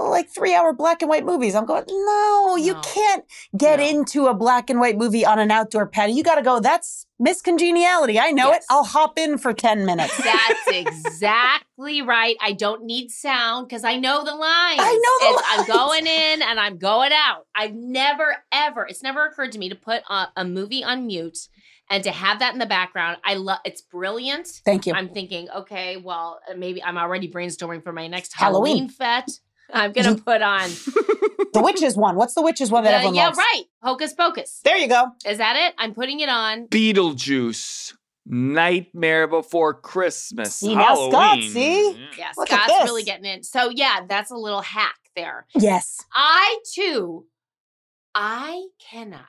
[0.00, 1.54] like three hour black and white movies.
[1.54, 2.80] I'm going, no, you No.
[2.80, 3.24] can't
[3.56, 3.86] get No.
[3.86, 6.14] into a black and white movie on an outdoor patio.
[6.14, 6.58] You got to go.
[6.60, 8.18] That's Miss Congeniality.
[8.18, 8.62] I know Yes.
[8.62, 8.66] it.
[8.70, 10.16] I'll hop in for 10 minutes.
[10.16, 12.36] That's exactly right.
[12.40, 14.80] I don't need sound because I know the lines.
[14.80, 17.46] I know the It's- I'm going in and I'm going out.
[17.54, 21.38] I've never, ever, it's never occurred to me to put a, a movie on mute
[21.90, 23.18] and to have that in the background.
[23.24, 24.46] I love it's brilliant.
[24.64, 24.94] Thank you.
[24.94, 28.88] I'm thinking, okay, well, maybe I'm already brainstorming for my next Halloween.
[28.88, 28.88] Halloween,
[29.26, 29.40] fete.
[29.72, 30.68] I'm gonna put on
[31.52, 32.16] the witches one.
[32.16, 33.38] What's the witches one that the- everyone yeah, loves?
[33.38, 33.64] right.
[33.82, 34.60] Hocus Pocus.
[34.64, 35.06] There you go.
[35.26, 35.74] Is that it?
[35.78, 36.68] I'm putting it on.
[36.68, 37.94] Beetlejuice,
[38.26, 41.50] Nightmare Before Christmas, See, now Scott, Halloween.
[41.50, 42.08] see?
[42.18, 43.42] Yeah, Look at Scott's really getting in.
[43.42, 45.46] So yeah, that's a little hack there.
[45.54, 45.98] Yes.
[46.12, 47.26] I too,
[48.14, 49.20] I cannot.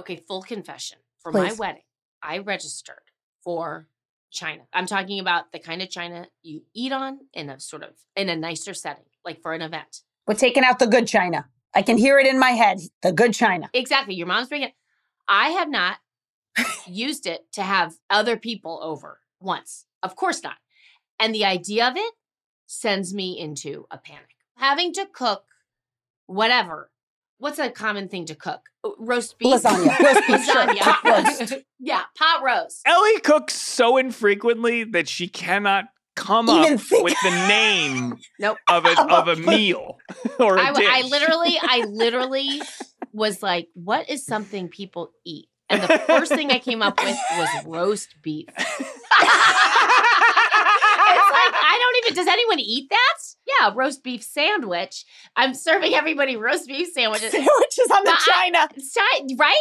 [0.00, 0.98] Okay, full confession.
[1.20, 1.82] For my wedding,
[2.22, 3.00] I registered
[3.42, 3.88] for
[4.30, 4.62] China.
[4.74, 8.28] I'm talking about the kind of China you eat on in a sort of in
[8.28, 10.00] a nicer setting, like for an event.
[10.26, 11.46] We're taking out the good china.
[11.74, 12.78] I can hear it in my head.
[13.02, 13.68] The good china.
[13.72, 14.14] Exactly.
[14.14, 14.74] Your mom's bringing it.
[15.28, 15.98] I have not
[16.86, 19.86] used it to have other people over once.
[20.02, 20.56] Of course not.
[21.18, 22.14] And the idea of it
[22.66, 24.36] sends me into a panic.
[24.56, 25.44] Having to cook
[26.26, 26.90] whatever.
[27.38, 28.60] What's a common thing to cook?
[28.82, 29.62] Uh, Roast beef.
[29.62, 29.98] Lasagna.
[30.00, 30.48] Roast beef.
[30.48, 30.78] Lasagna.
[30.78, 31.54] Pot roast.
[31.80, 32.82] yeah, pot roast.
[32.86, 38.58] Ellie cooks so infrequently that she cannot come Even up think- with the name Nope.
[38.68, 39.98] of a of a meal
[40.38, 41.10] or a I, w- I dish.
[41.10, 42.62] literally, I literally
[43.12, 45.48] was like, what is something people eat?
[45.70, 48.46] And the first thing I came up with was roast beef.
[48.48, 48.58] It's
[51.30, 53.18] like, I don't even, does anyone eat that?
[53.46, 55.04] Yeah, roast beef sandwich.
[55.36, 57.30] I'm serving everybody roast beef sandwiches.
[57.32, 58.68] Sandwiches on the But china.
[58.78, 59.54] Si- right?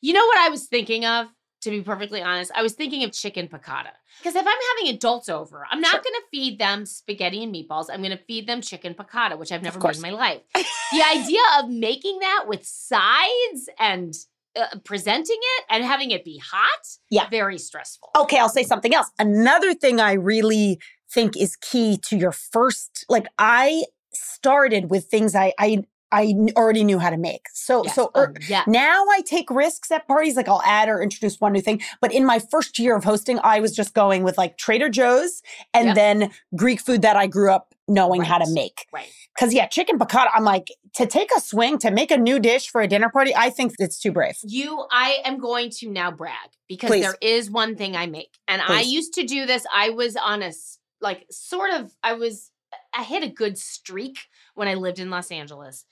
[0.00, 1.26] You know what I was thinking of?
[1.64, 3.90] To be perfectly honest, I was thinking of chicken piccata.
[4.18, 6.00] Because if I'm having adults over, I'm not Sure.
[6.02, 7.86] going to feed them spaghetti and meatballs.
[7.90, 10.42] I'm going to feed them chicken piccata, which I've never made in my life.
[10.54, 14.14] the idea of making that with sides and
[14.56, 17.28] uh, presenting it and having it be hot, Yeah.
[17.30, 18.10] very stressful.
[18.14, 19.10] Okay, I'll say something else.
[19.18, 20.78] Another thing I really
[21.10, 26.84] think is key to your first, like I started with things I I I already
[26.84, 27.46] knew how to make.
[27.52, 27.94] So Yes.
[27.94, 28.62] so Oh, er, yeah.
[28.66, 31.82] now I take risks at parties, like I'll add or introduce one new thing.
[32.00, 35.42] But in my first year of hosting, I was just going with like Trader Joe's
[35.72, 35.94] and Yep.
[35.96, 38.86] then Greek food that I grew up knowing how to make.
[38.92, 39.10] Right.
[39.38, 42.68] Cause yeah, chicken piccata, I'm like, to take a swing, to make a new dish
[42.70, 44.36] for a dinner party, I think it's too brave.
[44.44, 47.02] You, I am going to now brag because Please.
[47.02, 48.38] there is one thing I make.
[48.46, 49.66] And I used to do this.
[49.74, 50.52] I was on a
[51.00, 52.50] like, sort of, I was,
[52.96, 54.18] I hit a good streak
[54.54, 55.84] when I lived in Los Angeles.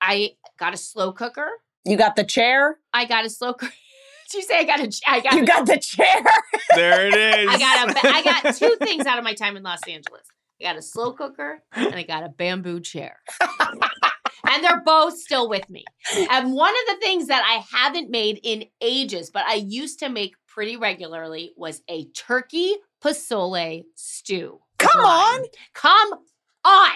[0.00, 1.48] I got a slow cooker.
[1.84, 3.72] You got the chair, I got a slow cooker.
[4.30, 6.22] Did you say I got a, ch- I got, you got the chair.
[6.76, 7.48] there it is.
[7.50, 10.22] I got a, ba- I got two things out of my time in Los Angeles.
[10.60, 13.16] I got a slow cooker and I got a bamboo chair.
[13.40, 15.84] and they're both still with me.
[16.30, 20.08] And one of the things that I haven't made in ages, but I used to
[20.08, 24.60] make pretty regularly was a turkey pozole stew.
[24.78, 25.44] Come on.
[25.74, 26.12] Come
[26.64, 26.90] on.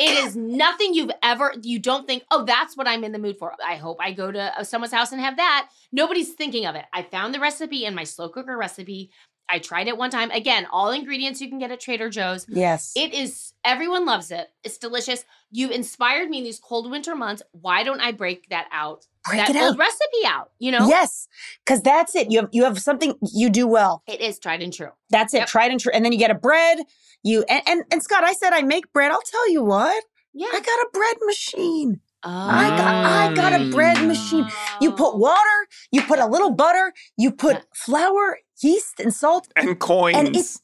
[0.00, 3.38] It is nothing you've ever, you don't think, oh, that's what I'm in the mood
[3.38, 3.54] for.
[3.64, 5.68] I hope I go to uh, someone's house and have that.
[5.92, 6.86] Nobody's thinking of it.
[6.92, 9.10] I found the recipe in my slow cooker recipe.
[9.46, 10.30] I tried it one time.
[10.30, 12.46] Again, all ingredients you can get at Trader Joe's.
[12.48, 12.92] Yes.
[12.96, 14.48] It is, everyone loves it.
[14.64, 15.24] It's delicious.
[15.50, 17.42] You've inspired me in these cold winter months.
[17.52, 19.06] Why don't I break that out?
[19.26, 20.86] Break that old recipe out, you know?
[20.88, 21.28] Yes,
[21.64, 22.30] because that's it.
[22.30, 24.02] You have you have something you do well.
[24.06, 24.90] It is tried and true.
[25.10, 25.38] That's it.
[25.38, 25.48] Yep.
[25.48, 25.92] Tried and true.
[25.92, 26.78] And then you get a bread.
[27.22, 29.12] You and, and and Scott, I said I make bread.
[29.12, 30.02] I'll tell you what.
[30.32, 30.48] Yeah.
[30.52, 32.00] I got a bread machine.
[32.22, 32.30] Oh.
[32.30, 34.46] I got I got a bread machine.
[34.80, 35.18] You put oh.
[35.18, 35.68] water.
[35.90, 36.92] You put a little butter.
[37.16, 37.62] You put Yeah.
[37.74, 40.16] flour, yeast, and salt, and coins.
[40.16, 40.62] And it's-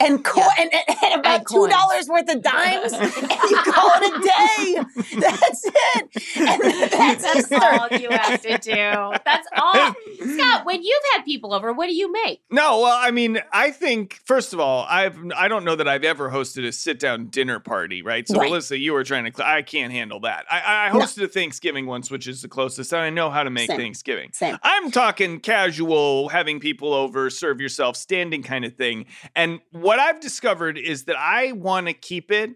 [0.00, 0.48] and co- Yeah.
[0.58, 3.12] and, and, and about And two dollars worth of dimes, and
[3.50, 5.20] you call it a day.
[5.20, 6.08] That's it.
[6.36, 7.56] And that's That's Easter.
[7.62, 9.18] all you have to do.
[9.24, 9.72] That's all.
[10.34, 12.40] Scott, when you've had people over, what do you make?
[12.50, 16.04] No, well, I mean, I think first of all, I've I don't know that I've
[16.04, 18.26] ever hosted a sit down dinner party, right?
[18.26, 18.48] So, Right.
[18.48, 20.46] Melissa, you were trying to, cl- I can't handle that.
[20.50, 21.00] I, I No.
[21.00, 23.78] hosted a Thanksgiving once, which is the closest, and I know how to make Same.
[23.78, 24.30] Thanksgiving.
[24.32, 24.56] Same.
[24.62, 29.06] I'm talking casual, having people over, serve yourself, standing kind of thing.
[29.34, 32.50] And what I've discovered is that I want to keep it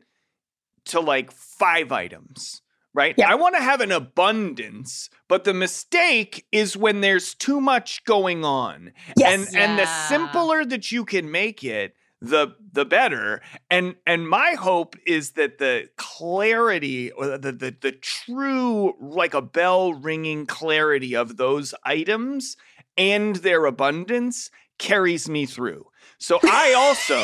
[0.86, 2.62] to like five items.
[2.94, 3.14] Right?
[3.18, 3.30] Yeah.
[3.30, 8.42] I want to have an abundance, but the mistake is when there's too much going
[8.42, 8.92] on.
[9.18, 9.52] Yes.
[9.52, 13.42] And and the simpler that you can make it, the the better.
[13.70, 19.42] And and my hope is that the clarity or the the, the true like a
[19.42, 22.56] bell ringing clarity of those items
[22.96, 25.86] and their abundance carries me through.
[26.18, 27.18] So I also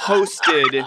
[0.00, 0.86] hosted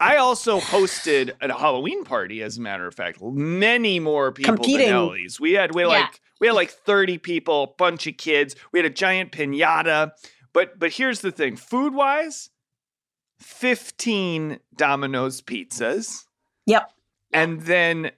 [0.00, 3.20] I also hosted a Halloween party, as a matter of fact.
[3.22, 4.86] Many more people Competing.
[4.88, 5.38] than Ellie's.
[5.40, 5.98] We had we had Yeah.
[6.00, 8.56] like we had like 30 people, bunch of kids.
[8.72, 10.12] We had a giant pinata.
[10.52, 12.50] But but here's the thing: food wise,
[13.40, 16.24] 15 Domino's pizzas,
[16.66, 16.90] Yep.
[17.32, 18.12] and then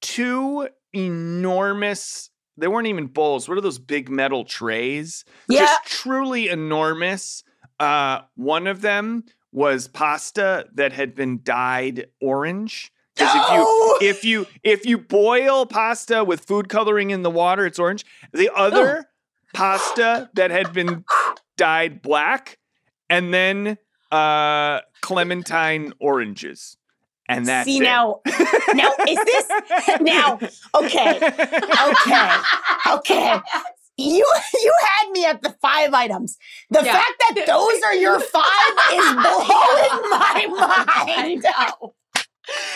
[0.00, 2.30] two enormous.
[2.58, 3.48] They weren't even bowls.
[3.48, 5.24] What are those big metal trays?
[5.48, 5.60] Yeah.
[5.60, 7.44] Just truly enormous.
[7.78, 12.92] Uh, one of them was pasta that had been dyed orange.
[13.14, 13.96] Because No!
[14.00, 17.78] if you if you if you boil pasta with food coloring in the water, it's
[17.78, 18.04] orange.
[18.32, 19.06] The other
[19.54, 21.04] pasta that had been
[21.56, 22.58] dyed black,
[23.10, 23.78] and then
[24.12, 26.76] uh clementine oranges.
[27.28, 27.82] And that's See it.
[27.82, 28.20] now,
[28.74, 29.46] now is this
[30.00, 30.38] now?
[30.74, 32.36] Okay, okay,
[32.90, 33.40] okay.
[33.98, 34.24] You
[34.62, 36.38] you had me at the five items.
[36.70, 36.92] The Yeah.
[36.94, 40.46] fact that those are your five is blowing my
[40.96, 41.44] mind.
[41.54, 41.94] I know.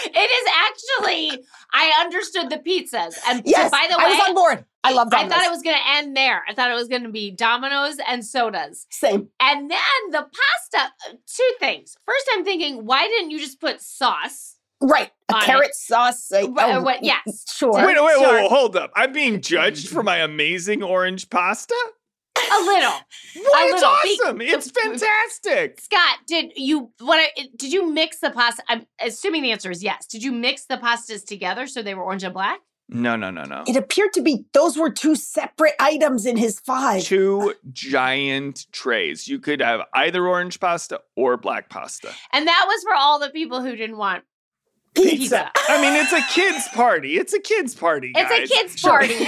[0.04, 1.44] It is actually.
[1.72, 4.64] I understood the pizzas, and Yes, by the way, I was on board.
[4.84, 6.42] I love I thought it was going to end there.
[6.48, 8.86] I thought it was going to be Domino's and sodas.
[8.90, 9.28] Same.
[9.40, 9.78] And then
[10.10, 11.96] the pasta, uh, two things.
[12.04, 14.56] First, I'm thinking, why didn't you just put sauce?
[14.80, 15.10] Right.
[15.30, 15.46] A On it.
[15.46, 16.30] carrot sauce.
[16.32, 17.44] a- What- oh, what- yes.
[17.52, 17.72] Sure.
[17.72, 18.34] Wait, wait, wait, Sure.
[18.42, 18.90] wait, hold up.
[18.96, 21.76] I'm being judged for my amazing orange pasta?
[22.52, 22.90] A little.
[22.90, 23.62] What?
[23.62, 23.96] A It's little.
[24.02, 24.40] Be- awesome.
[24.40, 25.80] It's fantastic.
[25.80, 27.18] Scott, did you what?
[27.18, 28.62] I, did you mix the pasta?
[28.68, 30.06] I'm assuming the answer is yes.
[30.06, 32.60] Did you mix the pastas together so they were orange and black?
[32.88, 33.64] No, no, no, no.
[33.66, 37.02] It appeared to be those were two separate items in his five.
[37.02, 39.26] Two giant trays.
[39.28, 42.10] You could have either orange pasta or black pasta.
[42.34, 44.24] And that was for all the people who didn't want
[44.94, 45.16] Pizza.
[45.16, 45.50] pizza.
[45.68, 47.16] I mean, it's a kids' party.
[47.16, 48.12] It's a kids' party.
[48.14, 49.14] It's a kids' party.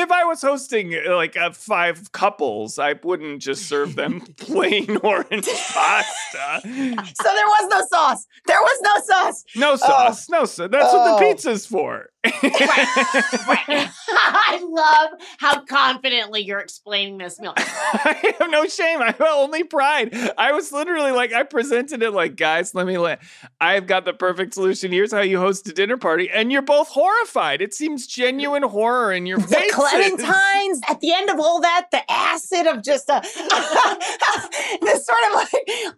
[0.00, 4.96] if I was hosting uh, like uh, five couples, I wouldn't just serve them plain
[5.02, 6.60] orange pasta.
[6.62, 8.26] So there was no sauce.
[8.46, 9.44] There was no sauce.
[9.56, 10.28] No sauce.
[10.28, 10.68] no sauce.
[10.70, 10.98] That's Oh.
[11.12, 12.10] what the pizza's for.
[12.24, 13.90] Right.
[14.16, 17.52] I love how confidently you're explaining this meal.
[17.56, 19.02] I have no shame.
[19.02, 20.14] I have only pride.
[20.38, 23.20] I was literally like, I presented it like, guys, let me let.
[23.60, 24.83] I've got the perfect solution.
[24.92, 27.60] Here's how you host a dinner party, and you're both horrified.
[27.62, 29.50] It seems genuine horror in your face.
[29.74, 33.20] The clementines at the end of all that, the acid of just a
[34.82, 35.50] this sort of like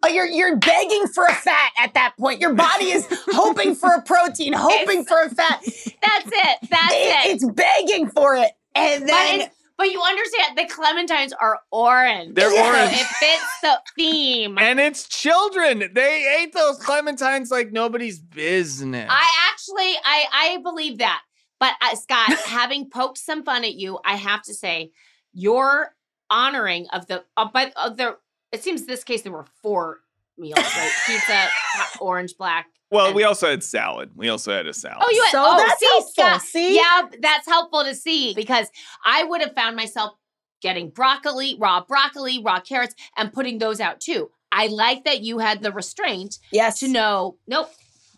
[0.02, 2.40] oh, you're you're begging for a fat at that point.
[2.40, 5.60] Your body is hoping for a protein, hoping for a fat.
[5.64, 6.58] That's it.
[6.70, 7.34] That's It- it.
[7.34, 8.50] it's begging for it.
[8.74, 12.34] And But, then it's, but you understand the clementines are orange.
[12.34, 12.92] They're So orange.
[12.92, 14.58] It fits the theme.
[14.66, 15.90] And it's children.
[15.92, 19.08] They ate those clementines like nobody's business.
[19.10, 21.20] I actually, I, I believe that.
[21.60, 24.92] But uh, Scott, having poked some fun at you, I have to say,
[25.32, 25.94] your
[26.30, 28.16] honoring of the, uh, but of the,
[28.52, 30.00] it seems this case there were four
[30.38, 30.92] meals, right?
[31.06, 31.48] Pizza,
[32.00, 32.66] orange, black.
[32.90, 34.10] Well, and- we also had salad.
[34.14, 34.98] We also had a salad.
[35.00, 36.42] Oh, you had, So oh, that's see, helpful, Scott.
[36.42, 36.76] see?
[36.76, 38.68] Yeah, that's helpful to see because
[39.04, 40.14] I would have found myself
[40.62, 44.30] getting broccoli, raw broccoli, raw carrots, and putting those out too.
[44.52, 47.70] I like that you had the restraint yes, to know, nope,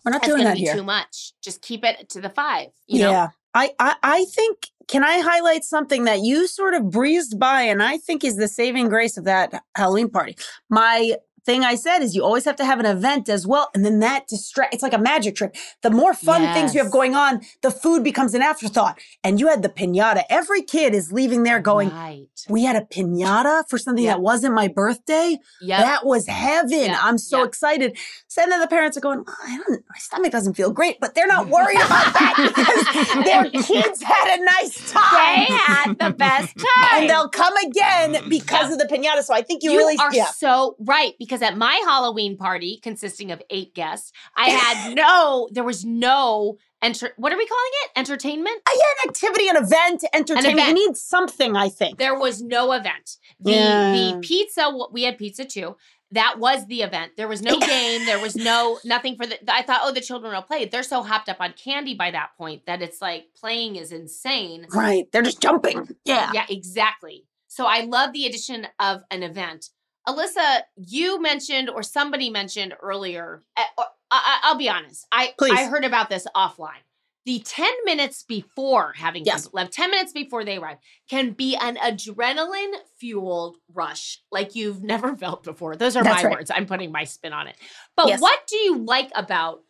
[0.05, 0.75] we're not that's doing that be here.
[0.75, 1.33] too much.
[1.43, 2.69] Just keep it to the five.
[2.87, 3.11] You know?
[3.11, 3.29] yeah.
[3.55, 7.83] I, I I think can I highlight something that you sort of breezed by and
[7.83, 10.37] I think is the saving grace of that Halloween party.
[10.69, 11.15] My
[11.49, 14.01] thing I said is you always have to have an event as well and then
[14.01, 15.57] that distract it's like a magic trick.
[15.83, 18.99] The more fun things you have going on, the food becomes an afterthought.
[19.25, 20.23] And you had the piñata.
[20.29, 22.27] Every kid is leaving there going, right.
[22.49, 24.17] "We had a piñata for something Yep.
[24.17, 25.81] that wasn't my birthday." Yep.
[25.89, 26.91] That was heaven.
[26.93, 27.45] Yeah, I'm so yeah.
[27.51, 27.97] excited.
[28.27, 31.15] So then the parents are going, "Oh, I don't, my stomach doesn't feel great, but
[31.15, 35.47] they're not worried about that because their kids had a nice time.
[35.49, 36.67] they had the best time.
[36.99, 38.29] And they'll come again mm-hmm.
[38.29, 39.23] because of the pinata.
[39.23, 40.27] So I think you, You really, are yeah.
[40.27, 45.65] so right because at my Halloween party, consisting of eight guests, I had no, there
[45.65, 47.11] was no enter.
[47.17, 47.91] What are we calling it?
[47.99, 48.61] Entertainment.
[48.67, 50.55] Uh, yeah, an activity, an event, entertainment.
[50.59, 50.69] event.
[50.79, 51.99] You need something, I think.
[51.99, 53.17] There was no event.
[53.41, 53.93] The Yeah.
[53.93, 54.71] the pizza.
[54.93, 55.77] We had pizza too.
[56.13, 57.13] That was the event.
[57.19, 58.07] There was no game.
[58.07, 59.39] There was no nothing for the.
[59.53, 60.65] I thought, oh, the children will play.
[60.65, 64.67] They're so hopped up on candy by that point that it's like playing is insane.
[64.73, 65.11] Right.
[65.13, 65.97] They're just jumping.
[66.05, 66.31] Yeah.
[66.33, 67.25] Yeah, exactly.
[67.49, 69.71] So I love the addition of an event.
[70.09, 73.43] Alyssa, you mentioned or somebody mentioned earlier.
[73.57, 75.07] uh, I, I- I'll be honest.
[75.13, 75.53] I Please.
[75.59, 76.83] I heard about this offline.
[77.27, 79.45] The ten minutes before having Yes.
[79.47, 80.79] people left, ten minutes before they arrive,
[81.11, 85.77] can be an adrenaline fueled rush like you've never felt before.
[85.77, 86.39] Those are That's my right.
[86.39, 86.51] words.
[86.55, 87.57] I'm putting my spin on it.
[87.97, 88.21] But Yes.
[88.23, 89.61] what do you like about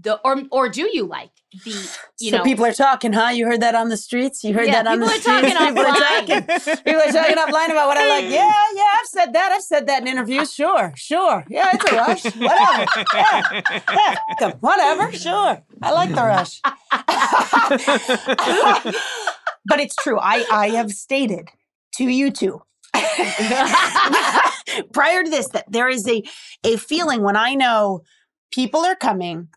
[0.00, 1.30] the or or do you like
[1.64, 1.70] the
[2.18, 3.28] you so know people are talking, huh?
[3.30, 4.42] You heard that on the streets?
[4.42, 5.54] You heard Yeah, that on the people are streets?
[5.54, 6.26] talking people are offline.
[6.26, 6.42] talking.
[6.84, 8.24] People are talking offline about what I like.
[8.30, 9.52] Yeah, yeah, I've said that.
[9.52, 10.52] I've said that in interviews.
[10.52, 11.44] Sure, sure.
[11.48, 12.24] Yeah, it's a rush.
[12.24, 12.86] Whatever.
[13.14, 14.16] Yeah, yeah.
[14.40, 15.12] Come, Whatever.
[15.12, 15.62] Sure.
[15.82, 16.60] I like the rush.
[19.66, 20.18] but it's true.
[20.18, 21.48] I, I have stated
[21.96, 22.62] to you two
[24.92, 26.22] prior to this that there is a
[26.64, 28.02] a feeling when I know
[28.52, 29.48] people are coming,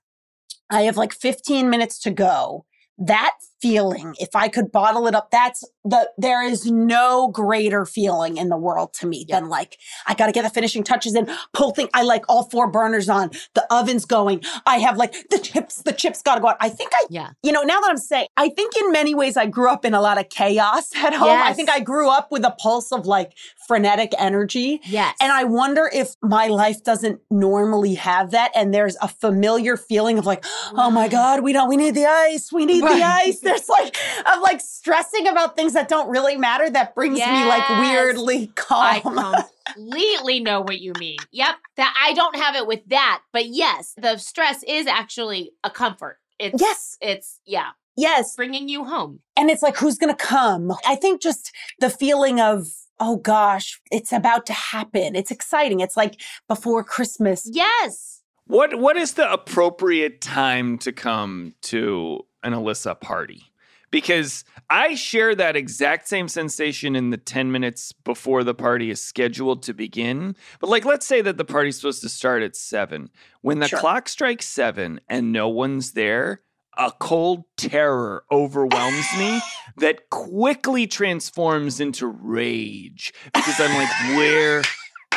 [0.69, 2.65] I have like 15 minutes to go.
[2.97, 8.37] That feeling, if I could bottle it up, that's the there is no greater feeling
[8.37, 11.71] in the world to me than like I gotta get the finishing touches in, pull
[11.71, 11.89] thing.
[11.93, 14.43] I like all four burners on, the oven's going.
[14.65, 16.57] I have like the chips, the chips gotta go out.
[16.59, 19.37] I think I yeah you know, now that I'm saying, I think in many ways
[19.37, 21.29] I grew up in a lot of chaos at home.
[21.29, 23.33] I think I grew up with a pulse of like
[23.67, 24.79] frenetic energy.
[24.85, 28.51] yes And I wonder if my life doesn't normally have that.
[28.55, 32.05] And there's a familiar feeling of like, oh my God, we don't, we need the
[32.05, 32.51] ice.
[32.51, 32.97] We need Right.
[32.97, 33.39] the ice.
[33.47, 33.95] There's like
[34.33, 37.79] of like stressing about things that don't really matter that brings me like Yes.
[37.79, 39.35] weirdly I calm.
[39.73, 41.17] completely know what you mean.
[41.31, 41.55] Yep.
[41.77, 46.19] That I don't have it with that, but yes, the stress is actually a comfort.
[46.39, 48.35] It's yes, it's yeah, yes.
[48.35, 49.21] bringing you home.
[49.35, 50.71] And it's like, who's going to come?
[50.87, 52.67] I think just the feeling of,
[52.99, 55.15] oh gosh, it's about to happen.
[55.15, 55.79] It's exciting.
[55.79, 57.49] It's like before Christmas.
[57.51, 58.21] Yes.
[58.45, 63.51] What what is the appropriate time to come to an Alyssa party?
[63.91, 69.01] Because I share that exact same sensation in the 10 minutes before the party is
[69.01, 70.35] scheduled to begin.
[70.59, 73.09] But like let's say that the party's supposed to start at 7.
[73.41, 73.79] When the Sure.
[73.79, 76.41] clock strikes 7 and no one's there,
[76.77, 79.41] a cold terror overwhelms me
[79.77, 84.61] that quickly transforms into rage because I'm like where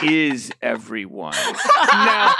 [0.02, 1.34] is everyone?
[1.92, 2.34] now,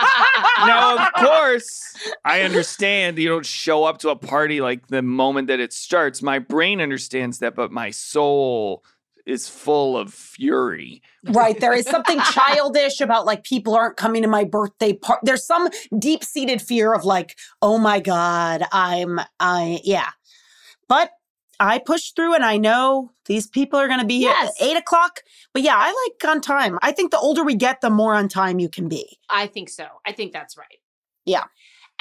[0.59, 5.49] now, of course, I understand you don't show up to a party like the moment
[5.49, 6.23] that it starts.
[6.23, 8.85] My brain understands that, but my soul
[9.27, 11.03] is full of fury.
[11.25, 11.59] Right.
[11.59, 15.21] There is something childish about like people aren't coming to my birthday party.
[15.25, 20.11] There's some deep seated fear of like, oh my God, I'm, I, yeah.
[20.89, 21.11] But
[21.61, 24.61] I push through and I know these people are going to be here Yes.
[24.61, 25.21] at eight o'clock.
[25.53, 26.79] But yeah, I like on time.
[26.83, 29.19] I think the older we get, the more on time you can be.
[29.29, 29.87] I think so.
[30.07, 30.79] I think that's right.
[31.27, 31.45] Yeah.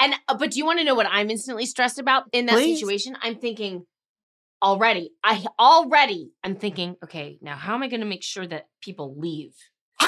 [0.00, 2.54] And uh, but do you want to know what I'm instantly stressed about in that
[2.54, 2.78] Please.
[2.80, 3.16] situation?
[3.22, 3.84] I'm thinking
[4.62, 5.10] already.
[5.22, 9.14] I already I'm thinking, okay, now how am I going to make sure that people
[9.18, 9.52] leave?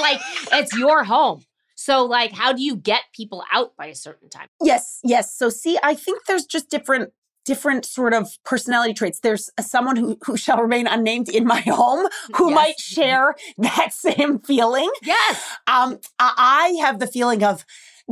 [0.00, 0.20] like
[0.52, 1.42] it's your home.
[1.74, 4.46] So like how do you get people out by a certain time?
[4.62, 5.36] Yes, yes.
[5.36, 7.10] So see, I think there's just different
[7.44, 9.20] different sort of personality traits.
[9.20, 12.54] There's someone who who shall remain unnamed in my home who Yes.
[12.54, 14.90] might share that same feeling.
[15.02, 15.42] Yes.
[15.66, 17.64] Um I I have the feeling of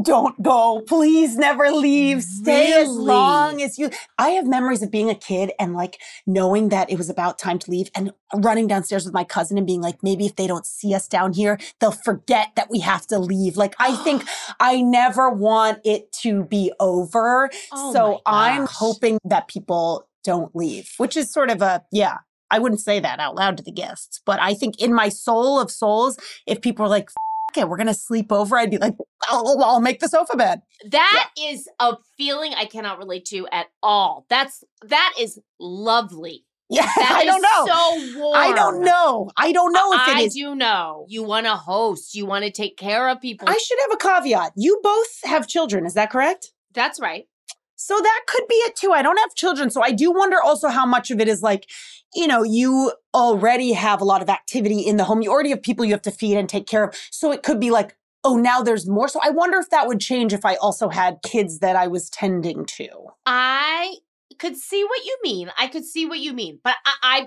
[0.02, 2.22] don't go, please never leave.
[2.22, 3.90] Stay as long as you.
[4.18, 7.58] I have memories of being a kid and like knowing that it was about time
[7.60, 10.66] to leave and running downstairs with my cousin and being like, maybe if they don't
[10.66, 13.56] see us down here, they'll forget that we have to leave.
[13.56, 14.24] Like, I think
[14.58, 17.50] I never want it to be over.
[17.72, 22.18] Oh so I'm hoping that people don't leave, which is sort of a, yeah.
[22.52, 25.60] I wouldn't say that out loud to the guests, but I think in my soul
[25.60, 27.14] of souls, if people are like, "F-
[27.56, 28.94] it, we're going to sleep over, I'd be like,
[29.28, 30.60] I'll, I'll make the sofa bed.
[30.90, 34.26] That is a feeling I cannot relate to at all.
[34.28, 36.44] That's that is lovely.
[36.68, 37.66] Yeah, That I is don't know.
[38.14, 38.36] So warm.
[38.38, 39.30] I don't know.
[39.36, 40.34] I don't know if I it is.
[40.34, 41.04] do know.
[41.08, 42.14] You want to host.
[42.14, 43.48] You want to take care of people.
[43.48, 44.52] I should have a caveat.
[44.56, 46.52] You both have children, is that correct?
[46.72, 47.24] That's right.
[47.80, 48.92] So that could be it too.
[48.92, 49.70] I don't have children.
[49.70, 51.66] So I do wonder also how much of it is like,
[52.14, 55.22] you know, you already have a lot of activity in the home.
[55.22, 56.94] You already have people you have to feed and take care of.
[57.10, 59.08] So it could be like, oh, now there's more.
[59.08, 62.10] So I wonder if that would change if I also had kids that I was
[62.10, 62.88] tending to.
[63.24, 63.96] I
[64.38, 65.50] could see what you mean.
[65.58, 67.26] I could see what you mean, but I, I,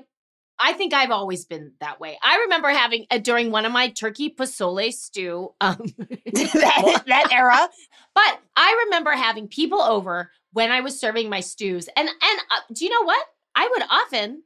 [0.59, 2.19] I think I've always been that way.
[2.21, 5.51] I remember having uh, during one of my turkey pozole stew.
[5.59, 5.77] Um,
[6.31, 7.67] that, that era.
[8.13, 12.61] but I remember having people over when I was serving my stews, and and uh,
[12.73, 13.25] do you know what?
[13.55, 14.43] I would often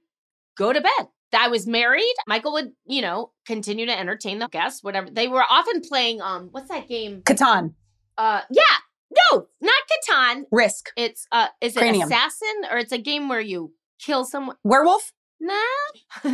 [0.57, 1.07] go to bed.
[1.37, 2.13] I was married.
[2.25, 5.09] Michael would, you know, continue to entertain the guests, whatever.
[5.09, 6.21] They were often playing.
[6.21, 7.21] Um, what's that game?
[7.23, 7.73] Catan,
[8.17, 8.61] Uh, yeah,
[9.31, 9.73] no, not
[10.09, 10.43] Catan.
[10.51, 12.07] Risk, It's uh, is it Cranium.
[12.09, 14.55] Assassin or it's a game where you kill someone?
[14.63, 15.11] werewolf.
[15.39, 15.53] Nah.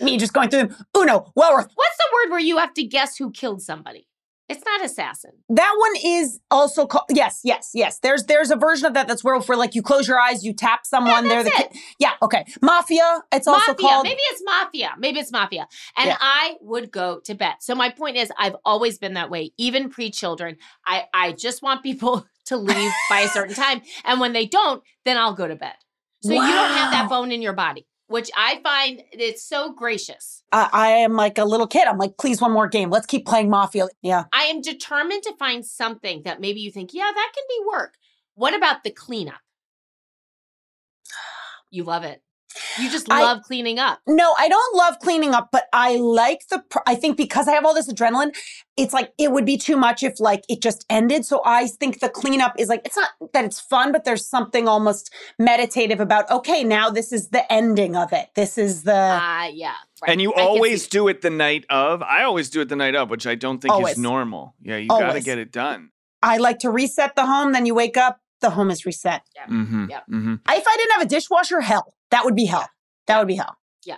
[0.00, 0.76] Me just going through them.
[0.96, 1.66] Uno, werewolf.
[1.74, 4.06] What's the word where you have to guess who killed somebody?
[4.50, 5.30] It's not assassin.
[5.48, 8.00] That one is also called yes, yes, yes.
[8.00, 10.52] There's there's a version of that that's werewolf where like you close your eyes, you
[10.52, 11.28] tap someone.
[11.28, 12.44] they're the that's ki- yeah, okay.
[12.60, 13.22] Mafia.
[13.32, 14.90] It's also called Maybe it's mafia.
[14.98, 15.68] Maybe it's mafia.
[15.96, 16.16] And Yeah.
[16.20, 17.54] I would go to bed.
[17.60, 20.56] So my point is, I've always been that way, even pre-children.
[20.86, 24.82] I I just want people to leave by a certain time, and when they don't,
[25.04, 25.74] then I'll go to bed.
[26.22, 26.46] So you don't
[26.76, 27.20] have that Wow.
[27.22, 30.42] bone in your body, which I find it's so gracious.
[30.50, 31.86] I, I am like a little kid.
[31.86, 32.90] I'm like, please, one more game.
[32.90, 33.86] Let's keep playing Mafia.
[34.02, 34.24] Yeah.
[34.32, 37.94] I am determined to find something that maybe you think, yeah, that can be work.
[38.34, 39.40] What about the cleanup?
[41.70, 42.20] You love it.
[42.78, 44.00] You just I- love cleaning up.
[44.06, 46.62] No, I don't love cleaning up, but I like the.
[46.68, 48.34] Pr- I think because I have all this adrenaline,
[48.76, 51.24] it's like it would be too much if like it just ended.
[51.24, 54.66] So I think the cleanup is like it's not that it's fun, but there's something
[54.68, 56.30] almost meditative about.
[56.30, 58.28] Okay, now this is the ending of it.
[58.34, 58.92] This is the.
[58.94, 59.74] Ah, yeah.
[60.02, 60.10] right.
[60.10, 62.02] And you I always do it the night of.
[62.02, 63.92] I always do it the night of, which I don't think Always.
[63.92, 64.54] is normal.
[64.62, 65.90] Yeah, you got to get it done.
[66.22, 67.52] I like to reset the home.
[67.52, 69.22] Then you wake up, the home is reset.
[69.48, 69.86] Mm-hmm.
[69.90, 70.04] Yep.
[70.10, 70.34] Mm-hmm.
[70.34, 72.68] If I didn't have a dishwasher, hell, that would be hell.
[73.06, 73.56] That would be hell.
[73.84, 73.96] Yeah.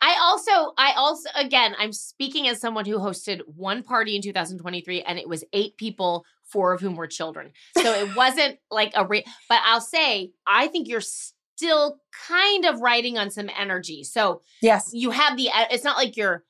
[0.00, 5.02] I also, I also, again, I'm speaking as someone who hosted one party in 2023,
[5.02, 7.50] and it was eight people, four of whom were children.
[7.76, 12.80] So it wasn't like a, re- but I'll say, I think you're still kind of
[12.80, 14.04] riding on some energy.
[14.04, 14.90] So Yes.
[14.92, 16.44] you have the, it's not like you're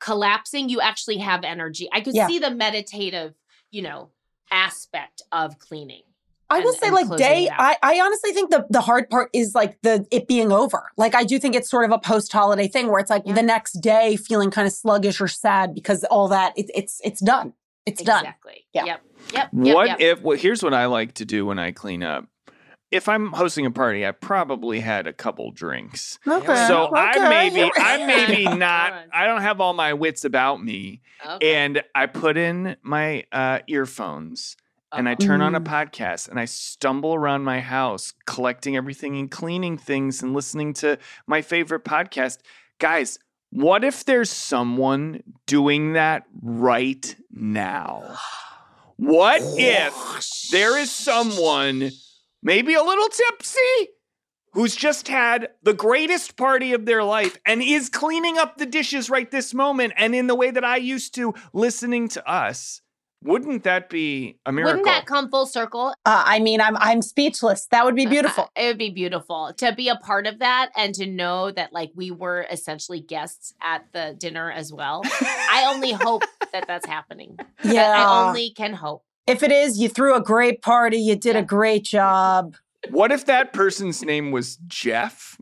[0.00, 0.68] collapsing.
[0.68, 1.88] You actually have energy.
[1.92, 2.26] I could Yeah.
[2.26, 3.34] see the meditative,
[3.70, 4.10] you know,
[4.50, 6.02] aspect of cleaning.
[6.50, 7.48] I will and- say, and like day.
[7.50, 10.90] I, I honestly think the the hard part is like the it being over.
[10.96, 13.34] Like I do think it's sort of a post holiday thing where it's like Yeah.
[13.34, 17.20] the next day feeling kind of sluggish or sad because all that it, it's it's
[17.20, 17.54] done.
[17.86, 18.24] It's done.
[18.24, 18.66] Exactly.
[18.72, 18.84] Yeah.
[18.84, 19.00] Yep.
[19.32, 19.48] Yep.
[19.52, 20.00] yep, what yep.
[20.00, 20.22] if?
[20.22, 22.26] Well, here's what I like to do when I clean up.
[22.90, 26.18] If I'm hosting a party, I probably had a couple drinks.
[26.26, 26.66] Okay.
[26.66, 26.96] So okay.
[27.00, 29.04] I maybe I maybe Hold not.
[29.12, 31.00] I don't have all my wits about me.
[31.24, 31.54] Okay.
[31.54, 34.56] And I put in my uh, earphones
[34.92, 35.66] and I turn on a Mm.
[35.66, 40.98] podcast and I stumble around my house collecting everything and cleaning things and listening to
[41.26, 42.38] my favorite podcast.
[42.78, 43.18] Guys,
[43.50, 48.18] what if there's someone doing that right now?
[48.96, 49.94] What if
[50.52, 51.90] there is someone,
[52.42, 53.88] maybe a little tipsy,
[54.52, 59.08] who's just had the greatest party of their life and is cleaning up the dishes
[59.08, 62.82] right this moment and in the way that I used to listening to us?
[63.22, 64.78] Wouldn't that be a miracle?
[64.78, 65.88] Wouldn't that come full circle?
[66.06, 67.66] Uh, I mean, I'm I'm speechless.
[67.66, 68.44] That would be beautiful.
[68.44, 71.72] Uh, it would be beautiful to be a part of that and to know that
[71.74, 75.02] like we were essentially guests at the dinner as well.
[75.04, 77.36] I only hope that that's happening.
[77.62, 77.90] Yeah.
[77.94, 79.04] I only can hope.
[79.26, 80.96] if it is, you threw a great party.
[80.96, 81.42] You did Yeah.
[81.42, 82.56] a great job.
[82.88, 85.36] what if that person's name was Jeff?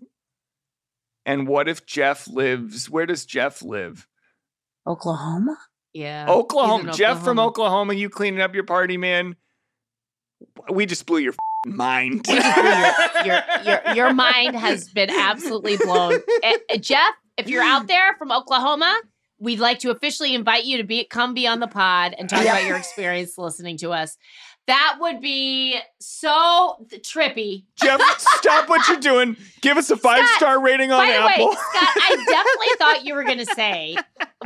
[1.24, 2.90] And what if Jeff lives?
[2.90, 4.08] Where does Jeff live?
[4.86, 5.56] Oklahoma.
[5.92, 6.26] Yeah.
[6.28, 6.84] Oklahoma.
[6.84, 7.94] He's in Jeff from Oklahoma.
[7.94, 9.36] You cleaning up your party, man.
[10.70, 12.24] We just blew your f***ing mind.
[12.28, 16.20] We just blew your, your, your, your mind has been absolutely blown.
[16.42, 19.00] Eh, eh, Jeff, if you're out there from Oklahoma,
[19.40, 22.44] we'd like to officially invite you to be come be on the pod and talk
[22.44, 22.52] Yeah.
[22.56, 24.16] about your experience listening to us.
[24.68, 27.64] That would be so trippy.
[27.82, 29.36] Jeff, stop what you're doing.
[29.62, 31.48] Give us a five star rating on By the Apple.
[31.48, 33.96] way, Scott, I definitely thought you were going to say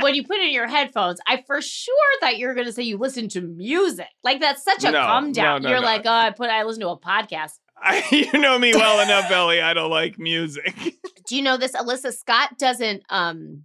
[0.01, 1.19] when you put in your headphones.
[1.27, 4.07] I for sure thought you were going to say you listen to music.
[4.23, 5.61] Like that's such a No, come down.
[5.61, 5.85] no, no, You're no.
[5.87, 7.59] like, oh, I put I listen to a podcast.
[7.77, 8.03] I,
[8.33, 9.61] you know me well enough, Ellie.
[9.61, 10.73] I don't like music.
[11.27, 11.73] Do you know this?
[11.73, 13.03] Alyssa Scott doesn't.
[13.09, 13.63] um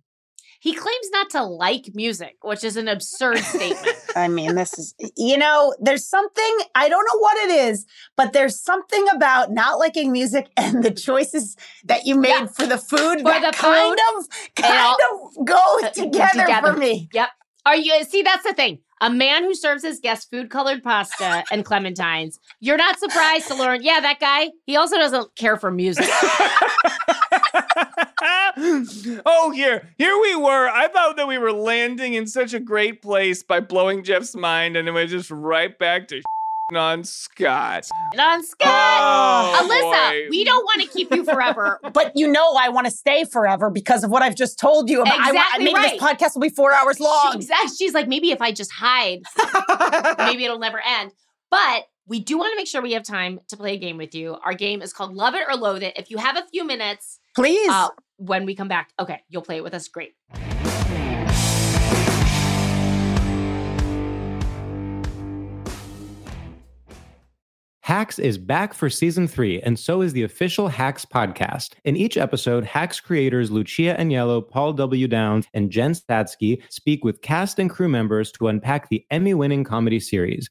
[0.61, 3.97] He claims not to like music, which is an absurd statement.
[4.17, 7.87] I mean, this is, you know, there's something, I don't know what it is,
[8.17, 12.47] but there's something about not liking music and the choices that you made Yeah.
[12.47, 16.73] for the food For that the kind food, of, kind of go uh, together, together.
[16.73, 17.09] for me.
[17.13, 17.29] Yep.
[17.67, 18.23] Are you see?
[18.23, 18.79] That's the thing.
[19.01, 22.39] A man who serves his guests food colored pasta and clementines.
[22.61, 23.83] You're not surprised to learn.
[23.83, 24.51] Yeah, that guy.
[24.67, 26.09] He also doesn't care for music.
[29.27, 30.69] oh, here, here we were.
[30.69, 34.77] I thought that we were landing in such a great place by blowing Jeff's mind,
[34.77, 36.23] and then we're just right back to
[36.75, 37.89] on Scott.
[38.19, 38.69] on Scott.
[38.69, 40.29] Oh, Alyssa, boy.
[40.31, 41.81] we don't want to keep you forever.
[41.93, 45.01] But you know, I want to stay forever because of what I've just told you
[45.03, 45.15] about.
[45.15, 45.93] I want, Exactly maybe right.
[45.93, 47.33] this podcast will be four hours long.
[47.33, 47.77] She, exactly.
[47.79, 49.21] She's like, maybe if I just hide,
[50.19, 51.13] maybe it'll never end.
[51.51, 54.15] But we do want to make sure we have time to play a game with
[54.15, 54.37] you.
[54.45, 55.95] Our game is called Love It or Loathe It.
[55.97, 57.71] If you have a few minutes Please.
[57.71, 59.87] uh, when we come back, okay, you'll play it with us.
[59.89, 60.15] Great.
[67.89, 71.71] Hacks is back for season three, and so is the official Hacks podcast.
[71.85, 75.09] In each episode, Hacks creators Lucia Aniello, Paul W.
[75.09, 79.65] Downs, and Jen Statsky speak with cast and crew members to unpack the Emmy winning
[79.65, 80.51] comedy series.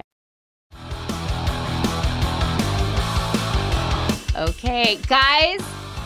[4.41, 5.59] Okay, guys,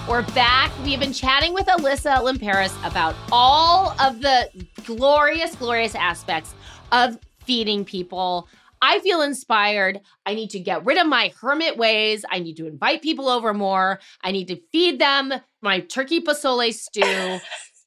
[0.10, 0.70] we're back.
[0.84, 4.50] We've been chatting with Alyssa Limperis about all of the
[4.84, 6.54] glorious, glorious aspects
[6.92, 8.50] of feeding people.
[8.82, 10.02] I feel inspired.
[10.26, 12.26] I need to get rid of my hermit ways.
[12.30, 14.02] I need to invite people over more.
[14.22, 17.02] I need to feed them my turkey pozole stew.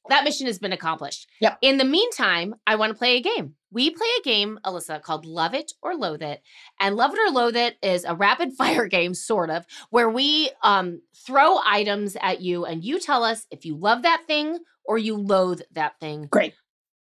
[0.09, 1.29] that mission has been accomplished.
[1.41, 1.59] Yep.
[1.61, 3.53] In the meantime, I want to play a game.
[3.71, 6.41] We play a game, Alyssa, called Love It or Loathe It.
[6.79, 10.51] And Love It or Loathe It is a rapid fire game, sort of, where we
[10.63, 14.97] um, throw items at you and you tell us if you love that thing or
[14.97, 16.27] you loathe that thing.
[16.31, 16.53] Great.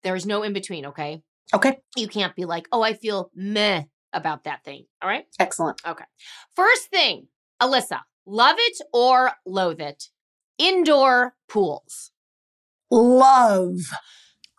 [0.03, 1.23] There is no in between, okay?
[1.55, 1.79] Okay.
[1.97, 4.87] You can't be like, oh, I feel meh about that thing.
[5.03, 5.25] All right.
[5.39, 5.81] Excellent.
[5.87, 6.05] Okay.
[6.55, 7.29] First thing,
[7.61, 10.05] Alyssa, love it or loathe it?
[10.59, 12.11] Indoor pools.
[12.91, 13.79] Love.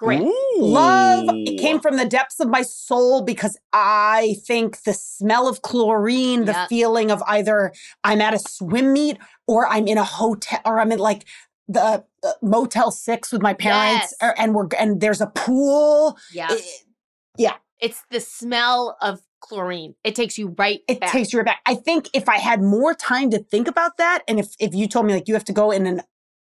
[0.01, 0.23] Great.
[0.57, 1.25] Love.
[1.29, 6.45] It came from the depths of my soul because I think the smell of chlorine,
[6.45, 6.67] the Yeah.
[6.67, 7.71] feeling of either
[8.03, 11.25] I'm at a swim meet or I'm in a hotel or I'm in like
[11.67, 14.15] the uh, Motel Six with my parents, Yes.
[14.21, 16.17] or- and we're and there's a pool.
[16.33, 16.47] Yeah.
[16.51, 19.95] It, It's the smell of chlorine.
[20.03, 21.11] It takes you right it back.
[21.11, 21.61] takes you right back.
[21.65, 24.87] I think if I had more time to think about that, and if if you
[24.87, 26.01] told me like you have to go in an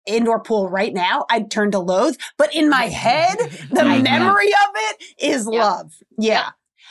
[0.05, 2.15] indoor pool right now, I'd turn to loathe.
[2.37, 3.37] But in my head,
[3.71, 4.03] the I know.
[4.03, 5.59] memory of it is Yeah.
[5.63, 5.93] love.
[6.17, 6.49] Yeah.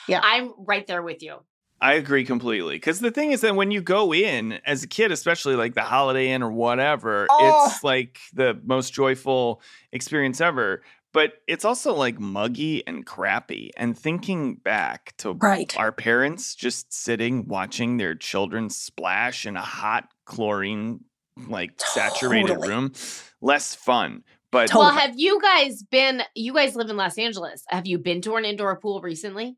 [0.08, 0.20] Yeah.
[0.22, 1.36] I'm right there with you.
[1.82, 2.76] I agree completely.
[2.76, 5.82] Because the thing is that when you go in as a kid, especially like the
[5.82, 7.66] Holiday Inn or whatever, Oh.
[7.72, 10.82] it's like the most joyful experience ever.
[11.12, 13.70] But it's also like muggy and crappy.
[13.76, 15.74] And thinking back to Right.
[15.78, 21.00] our parents just sitting watching their children splash in a hot chlorine
[21.48, 22.68] like saturated Totally.
[22.68, 22.92] room,
[23.40, 24.22] less fun.
[24.52, 24.86] But Totally.
[24.86, 27.64] Well, have you guys been, you guys live in Los Angeles.
[27.68, 29.56] Have you been to an indoor pool recently?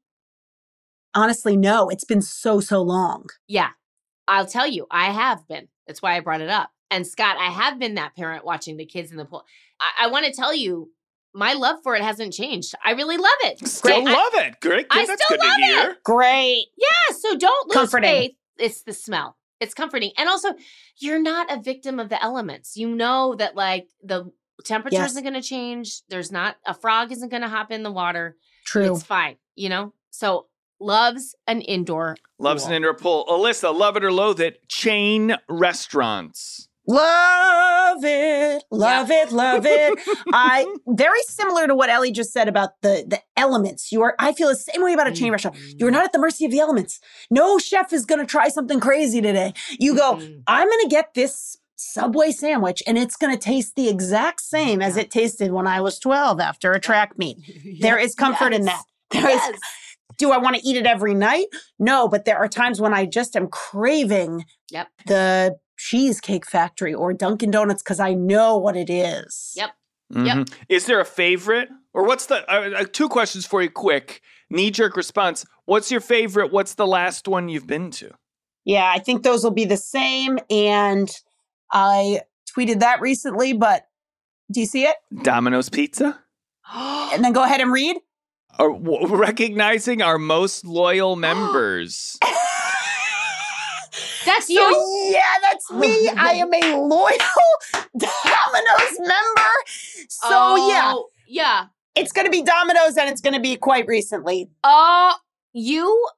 [1.15, 1.89] Honestly, no.
[1.89, 3.27] It's been so so long.
[3.49, 3.71] Yeah.
[4.29, 5.69] I'll tell you, I have been.
[5.87, 6.71] That's why I brought it up.
[6.91, 9.45] And Scott, I have been that parent watching the kids in the pool.
[9.81, 10.91] I, I want to tell you,
[11.35, 12.75] my love for it hasn't changed.
[12.85, 13.67] I really love it.
[13.67, 14.61] still I- love it.
[14.61, 14.87] Great.
[14.91, 15.97] I That's still good love to hear.
[16.05, 16.67] Great.
[16.79, 18.11] Yeah, so don't lose Comforting.
[18.11, 18.33] faith.
[18.59, 19.37] It's the smell.
[19.63, 20.13] It's comforting.
[20.19, 20.51] And also,
[20.99, 22.77] you're not a victim of the elements.
[22.77, 24.31] You know that like the
[24.65, 25.13] temperature Yes.
[25.13, 26.03] isn't going to change.
[26.09, 28.37] There's not a frog isn't going to hop in the water.
[28.65, 28.93] True.
[28.95, 29.93] It's fine, you know?
[30.11, 30.47] So,
[30.81, 33.25] loves an indoor Loves an indoor pool.
[33.29, 34.69] Alyssa, love it or loathe it.
[34.69, 36.69] Chain restaurants.
[36.89, 37.72] Love
[38.03, 39.99] it, love it, love it.
[40.33, 43.93] I very similar to what Ellie just said about the the elements.
[43.93, 45.57] You are, I feel the same way about a chain restaurant.
[45.79, 47.01] You're not at the mercy of the elements.
[47.31, 49.53] No chef is going to try something crazy today.
[49.79, 50.43] You go, Mhm.
[50.47, 54.81] I'm going to get this Subway sandwich, and it's going to taste the exact same
[54.81, 57.39] as it tasted when I was 12 after a track meet.
[57.81, 58.85] There is comfort in that.
[59.11, 59.35] There is.
[59.41, 59.59] Yes.
[60.19, 61.47] Do I want to eat it every night?
[61.81, 64.89] No, but there are times when I just am craving Yep.
[65.07, 65.57] the
[65.89, 69.53] Cheesecake Factory or Dunkin' Donuts because I know what it is.
[69.57, 69.71] Yep.
[70.13, 70.53] Mhm.
[70.69, 71.69] Is there a favorite?
[71.93, 74.21] Or what's the uh, uh, two questions for you quick?
[74.51, 75.45] Knee jerk response.
[75.65, 76.53] What's your favorite?
[76.53, 78.11] What's the last one you've been to?
[78.65, 80.39] Yeah, I think those will be the same.
[80.51, 81.11] And
[81.73, 82.21] I
[82.57, 83.87] tweeted that recently, but
[84.53, 84.97] do you see it?
[85.23, 86.19] Domino's Pizza?
[86.73, 87.97] And then go ahead and read.
[88.59, 92.19] Or w- recognizing our most loyal members.
[94.25, 95.02] That's So, you.
[95.13, 96.09] Yeah, that's oh, me.
[96.17, 97.19] I am a loyal
[97.97, 99.51] Domino's member.
[100.09, 101.67] So, yeah, Oh, Yeah.
[101.95, 104.51] it's going to be Domino's and it's going to be quite recently.
[104.65, 105.15] Oh,
[105.53, 106.09] you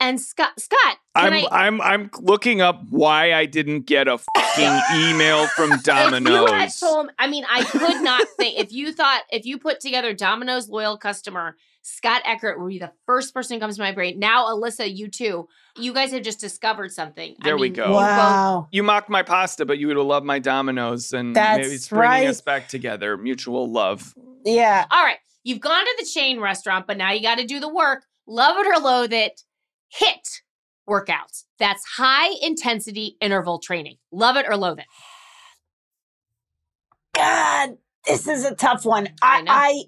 [0.00, 0.58] and Scott.
[0.58, 1.46] Scott, I'm I?
[1.50, 4.80] I'm I'm looking up why I didn't get a fucking
[5.10, 6.80] email from If you had Domino's.
[6.80, 8.58] told, I mean, I could not think.
[8.58, 12.92] If you thought, if you put together Domino's loyal customer, Scott Eckert would be the
[13.06, 14.18] first person who comes to my brain.
[14.18, 15.48] Now, Alyssa, you too.
[15.78, 17.34] You guys have just discovered something.
[17.40, 17.86] I There we go.
[17.88, 18.68] you Wow.
[18.72, 21.88] you mocked my pasta, but you would have loved my Domino's, and That's maybe it's
[21.88, 22.26] bringing right.
[22.28, 23.16] us back together.
[23.16, 24.14] Mutual love.
[24.44, 24.84] Yeah.
[24.90, 27.72] All right, you've gone to the chain restaurant, but now you got to do the
[27.72, 28.04] work.
[28.26, 29.40] Love it or loathe it.
[30.00, 30.42] HIIT
[30.88, 31.44] workouts.
[31.58, 33.96] That's high intensity interval training.
[34.10, 34.86] Love it or loathe it.
[37.14, 39.08] God, this is a tough one.
[39.22, 39.52] I I, know.
[39.52, 39.82] I,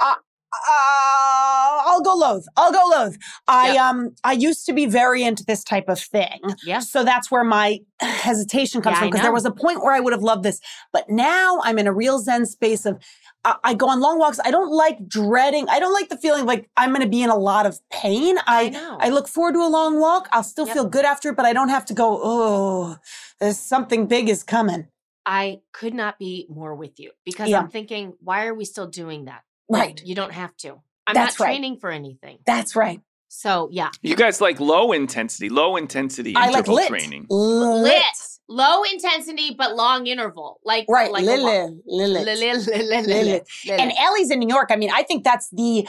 [0.00, 0.16] I,
[0.54, 2.44] Uh, I'll go loath.
[2.56, 3.16] I'll go loath.
[3.48, 6.40] I um I used to be very into this type of thing.
[6.64, 6.80] Yeah.
[6.80, 10.00] So that's where my hesitation comes Yeah, from because there was a point where I
[10.00, 10.60] would have loved this,
[10.92, 13.02] but now I'm in a real zen space of
[13.44, 14.38] I, I go on long walks.
[14.44, 15.66] I don't like dreading.
[15.68, 18.36] I don't like the feeling like I'm going to be in a lot of pain.
[18.46, 18.98] I know.
[19.00, 20.28] I look forward to a long walk.
[20.32, 20.74] I'll still Yep.
[20.74, 22.20] feel good after it, but I don't have to go.
[22.22, 22.96] Oh,
[23.40, 24.86] there's something big is coming.
[25.26, 27.60] I could not be more with you because Yeah.
[27.60, 29.42] I'm thinking, why are we still doing that?
[29.78, 30.00] Right.
[30.04, 30.80] You don't have to.
[31.06, 31.52] I'm That's not right.
[31.52, 32.38] training for anything.
[32.46, 33.00] That's right.
[33.28, 36.88] So yeah, You guys like low intensity, low intensity I like interval lit.
[36.88, 37.26] training.
[37.30, 38.02] lit,
[38.48, 41.10] low intensity but long interval, like Right.
[41.10, 41.70] like a wa- Lilith.
[41.86, 42.24] Lilith.
[42.26, 42.66] Lilith, Lilith,
[43.06, 43.06] Lilith.
[43.06, 43.80] Lilith.
[43.80, 44.68] And Ellie's in New York.
[44.70, 45.88] I mean, I think that's the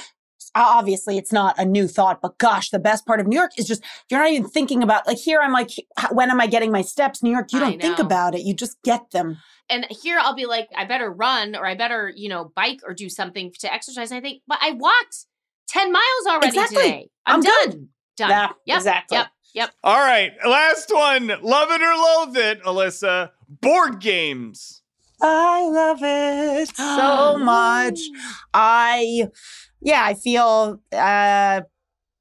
[0.55, 3.65] obviously it's not a new thought, but gosh, the best part of New York is
[3.67, 5.69] just you're not even thinking about like here I'm like
[6.11, 7.21] when am I getting my steps?
[7.23, 8.41] New York, you don't think about it.
[8.41, 9.37] You just get them.
[9.69, 12.93] And here I'll be like, I better run or I better, you know, bike or
[12.93, 14.11] do something to exercise.
[14.11, 15.25] And I think, but I walked
[15.69, 16.83] 10 miles already Exactly.
[16.83, 17.09] today.
[17.25, 17.69] I'm, I'm done.
[17.69, 17.87] good.
[18.17, 18.29] Done.
[18.29, 18.77] Yeah, yep.
[18.77, 19.17] exactly.
[19.17, 19.27] Yep.
[19.55, 19.71] Yep.
[19.83, 21.27] All right, last one.
[21.27, 23.31] Love it or loathe it, Alyssa.
[23.61, 24.81] Board games.
[25.21, 27.99] I love it so much.
[28.53, 29.27] I
[29.79, 31.61] yeah, I feel uh uh,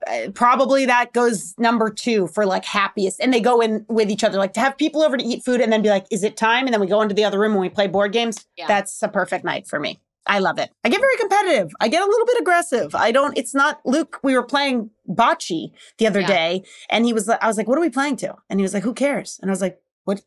[0.06, 3.20] Uh, probably that goes number two for like happiest.
[3.20, 5.60] And they go in with each other like to have people over to eat food
[5.60, 6.66] and then be like is it time?
[6.66, 8.46] And then we go into the other room and we play board games.
[8.56, 8.66] Yeah.
[8.66, 10.00] that's a perfect night for me.
[10.24, 10.70] I love it.
[10.84, 11.72] I get very competitive.
[11.80, 12.94] I get a little bit aggressive.
[12.94, 16.26] I don't it's not luke we were playing bocce the other Yeah.
[16.28, 18.34] day and he was i was like what are we playing to?
[18.48, 19.38] And he was like who cares?
[19.42, 20.22] And i was like what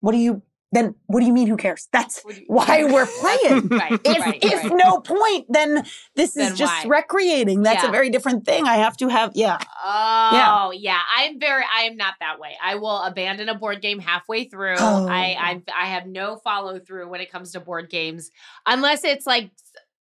[0.00, 0.42] what are you
[0.72, 4.00] then what do you mean who cares that's you- why we're playing right.
[4.04, 4.72] if right, if right.
[4.74, 6.98] no point, then this Then is just why?
[6.98, 7.62] recreating.
[7.62, 7.88] That's Yeah.
[7.88, 8.64] a very different thing.
[8.66, 9.58] I have to have, yeah.
[9.84, 11.00] Oh yeah.
[11.16, 12.56] I'm very I am not that way.
[12.62, 14.76] I will abandon a board game halfway through.
[14.78, 15.08] Oh.
[15.08, 18.30] I, I I have no follow through when it comes to board games
[18.66, 19.50] unless it's like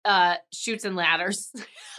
[0.05, 1.51] uh Chutes and Ladders.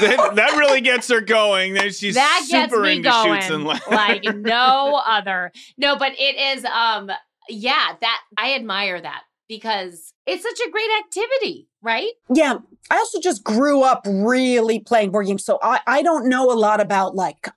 [0.00, 1.74] that, that really gets her going.
[1.74, 3.86] Then she's that gets super me into going Chutes and Ladders.
[3.90, 5.52] like no other.
[5.78, 7.10] No, but it is um
[7.48, 12.12] yeah, that I admire that because it's such a great activity, right?
[12.32, 12.58] Yeah.
[12.90, 15.44] I also just grew up really playing board games.
[15.44, 17.48] So I, I don't know a lot about like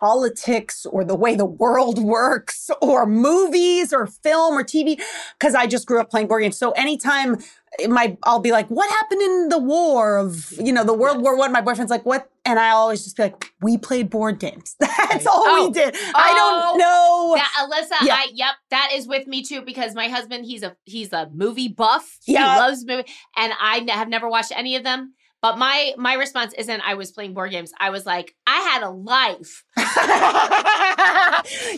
[0.00, 5.00] politics or the way the world works or movies or film or TV
[5.38, 6.56] because I just grew up playing board games.
[6.56, 7.38] So anytime
[7.86, 11.36] my I'll be like, what happened in the war of, you know, the World War
[11.36, 11.52] One?
[11.52, 12.28] My boyfriend's like, what?
[12.44, 14.74] And I always just be like, we played board games.
[14.80, 15.66] That's all Oh.
[15.68, 15.94] we did.
[16.14, 16.76] I Oh.
[16.76, 17.34] don't know.
[17.36, 18.14] That Alyssa, Yeah.
[18.14, 21.68] I yep, that is with me too because my husband he's a he's a movie
[21.68, 22.18] buff.
[22.26, 22.54] Yeah.
[22.54, 23.04] He loves movie
[23.36, 25.14] and I have never watched any of them.
[25.40, 27.70] But my my response isn't I was playing board games.
[27.78, 29.62] I was like, I had a life.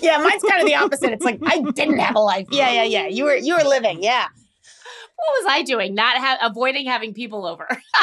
[0.03, 1.13] yeah, mine's kind of the opposite.
[1.13, 2.47] It's like I didn't have a life.
[2.53, 3.07] Yeah, yeah, yeah.
[3.07, 4.03] You were you were living.
[4.03, 4.27] Yeah.
[5.27, 5.95] What was I doing?
[5.95, 7.67] Not ha- avoiding having people over.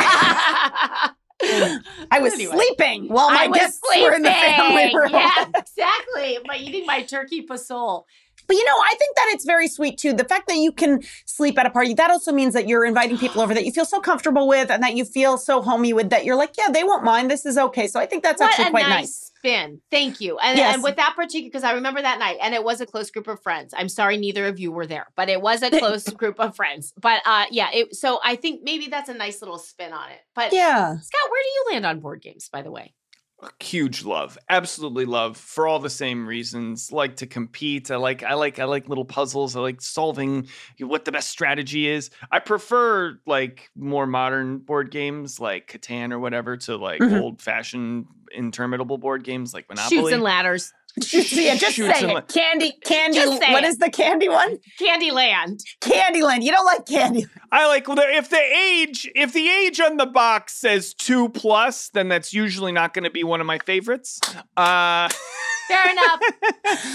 [1.40, 2.56] I was Anyway.
[2.56, 5.12] sleeping while my guests were in the family room.
[5.12, 6.40] Yeah, exactly.
[6.48, 8.04] By eating my turkey pozole.
[8.48, 10.14] But you know, I think that it's very sweet too.
[10.14, 13.18] The fact that you can sleep at a party, that also means that you're inviting
[13.18, 16.10] people over that you feel so comfortable with and that you feel so homey with
[16.10, 17.30] that you're like, yeah, they won't mind.
[17.30, 17.88] This is okay.
[17.88, 19.32] So I think that's what actually quite nice, nice.
[19.38, 19.82] spin.
[19.92, 20.38] Thank you.
[20.40, 20.76] And, Yes.
[20.76, 23.28] and with that particular, because I remember that night, and it was a close group
[23.28, 23.74] of friends.
[23.76, 26.94] I'm sorry neither of you were there, but it was a close group of friends.
[27.00, 30.20] But uh, yeah, it, so I think maybe that's a nice little spin on it.
[30.34, 30.98] But Yeah.
[31.00, 32.94] Scott, where do you land on board games, by the way?
[33.60, 38.34] Huge love absolutely love for all the same reasons like to compete i like i
[38.34, 40.48] like i like little puzzles i like solving
[40.80, 46.18] what the best strategy is i prefer like more modern board games like catan or
[46.20, 47.22] whatever to like Mhm.
[47.22, 50.74] old fashioned interminable board games like monopoly Chutes and Ladders.
[51.00, 52.28] Just, yeah, just Shoots say and it.
[52.28, 53.18] Candy, candy.
[53.18, 53.68] Just say What it.
[53.68, 54.58] is the candy one?
[54.80, 55.62] Candyland.
[55.82, 56.44] Candyland.
[56.44, 57.26] You don't like candy.
[57.52, 62.08] I like if the age if the age on the box says two plus, then
[62.10, 64.20] that's usually not going to be one of my favorites.
[64.56, 65.10] Uh,
[65.68, 66.20] Fair enough.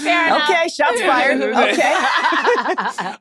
[0.01, 0.49] Fair enough.
[0.49, 1.41] Okay, shots fired.
[1.53, 1.93] Okay.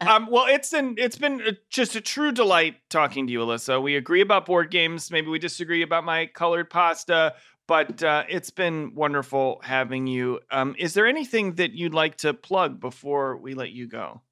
[0.01, 3.83] um, well, it's an it's been uh, just a true delight talking to you, Alyssa.
[3.83, 5.11] We agree about board games.
[5.11, 7.35] Maybe we disagree about my colored pasta,
[7.67, 10.41] but uh, it's been wonderful having you.
[10.51, 14.23] Um, is there anything that you'd like to plug before we let you go?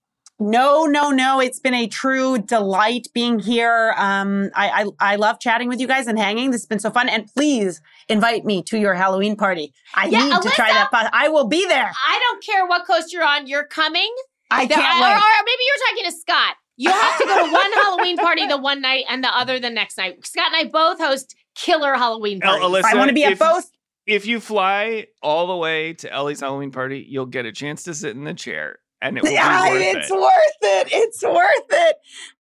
[0.43, 1.39] No, no, no.
[1.39, 3.95] It's been a true delight being here.
[3.99, 6.51] Um, I, I I love chatting with you guys and hanging.
[6.51, 7.11] This has been so fun.
[7.11, 9.75] And please invite me to your Halloween party.
[9.95, 10.91] I Yeah, need to try that.
[10.91, 11.11] Pot.
[11.13, 11.91] I will be there.
[12.09, 14.11] I don't care what coast you're on, you're coming.
[14.51, 15.15] I There- can't or, wait.
[15.15, 16.57] or maybe you're talking to Scott.
[16.79, 19.69] You have to go to one Halloween party the one night and the other the
[19.69, 20.27] next night.
[20.27, 22.69] Scott and I both host killer Halloween El- parties.
[22.85, 23.71] Alyssa, I want to be at if- both.
[24.07, 27.95] If you fly all the way to Ellie's Halloween party, you'll get a chance to
[27.95, 30.15] sit in the chair and it will be Yeah, worth it's it.
[30.15, 30.89] worth it.
[30.91, 31.97] It's worth it.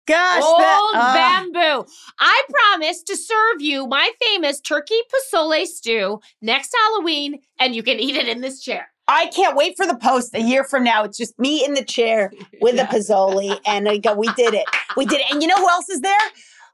[0.08, 1.14] Gosh, Old that, uh,
[1.54, 1.86] bamboo.
[2.20, 8.00] I promise to serve you my famous turkey pozole stew next Halloween, and you can
[8.00, 8.90] eat it in this chair.
[9.08, 11.04] I can't wait for the post a year from now.
[11.04, 14.66] It's just me in the chair with the pozole, and I go, "We did it.
[14.98, 16.18] We did it." And you know who else is there?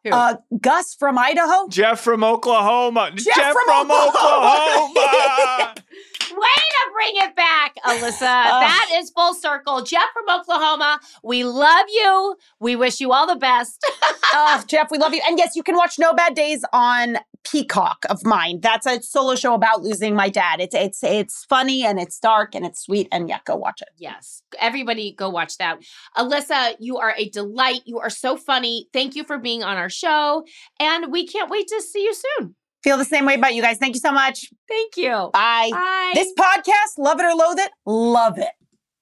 [0.05, 0.11] Who?
[0.11, 1.67] Uh, Gus from Idaho.
[1.67, 3.09] Jeff from Oklahoma.
[3.15, 4.91] Jeff Jeff, from from, Oklahoma.
[4.91, 5.75] Oklahoma.
[6.35, 8.19] Way to bring it back, Alyssa.
[8.19, 9.81] that is full circle.
[9.81, 12.35] Jeff from Oklahoma, we love you.
[12.59, 13.85] We wish you all the best.
[14.33, 15.21] oh, Jeff, we love you.
[15.27, 17.19] And yes, you can watch No Bad Days on
[17.49, 18.59] Peacock of mine.
[18.61, 20.59] That's a solo show about losing my dad.
[20.59, 23.07] It's it's it's funny and it's dark and it's sweet.
[23.11, 23.89] And yeah, go watch it.
[23.97, 25.79] yes, everybody go watch that.
[26.17, 27.81] Alyssa, you are a delight.
[27.85, 28.89] You are so funny.
[28.91, 30.43] Thank you for being on our show.
[30.79, 32.55] And we can't wait to see you soon.
[32.85, 33.79] Feel the same way about you guys.
[33.79, 34.53] Thank you so much.
[34.67, 35.31] Thank you.
[35.33, 35.69] Bye.
[35.71, 36.11] Bye.
[36.13, 38.51] This podcast, love it or loathe it, love it.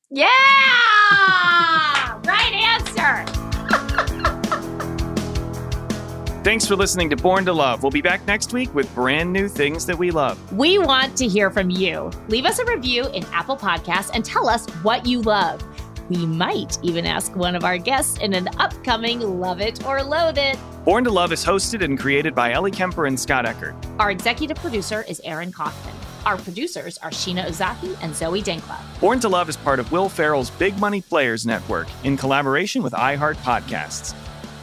[0.09, 0.29] yeah.
[2.25, 3.25] right answer.
[6.45, 7.83] Thanks for listening to Born to Love.
[7.83, 10.39] We'll be back next week with brand new things that we love.
[10.53, 12.09] We want to hear from you.
[12.29, 15.61] Leave us a review in Apple Podcasts and tell us what you love.
[16.09, 20.37] We might even ask one of our guests in an upcoming Love It or Loathe
[20.37, 20.57] It.
[20.83, 23.73] Born to Love is hosted and created by Ellie Kemper and Scott Eckert.
[23.99, 25.95] Our executive producer is Aaron Kaufman.
[26.25, 28.77] Our producers are Sheena Ozaki and Zoe Denkla.
[28.99, 32.93] Born to Love is part of Will Farrell's Big Money Players Network in collaboration with
[32.93, 34.13] iHeart Podcasts.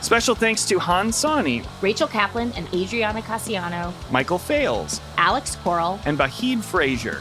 [0.03, 6.19] Special thanks to Han Sani, Rachel Kaplan and Adriana Cassiano, Michael Fales, Alex Coral, and
[6.19, 7.21] Bahid Frazier.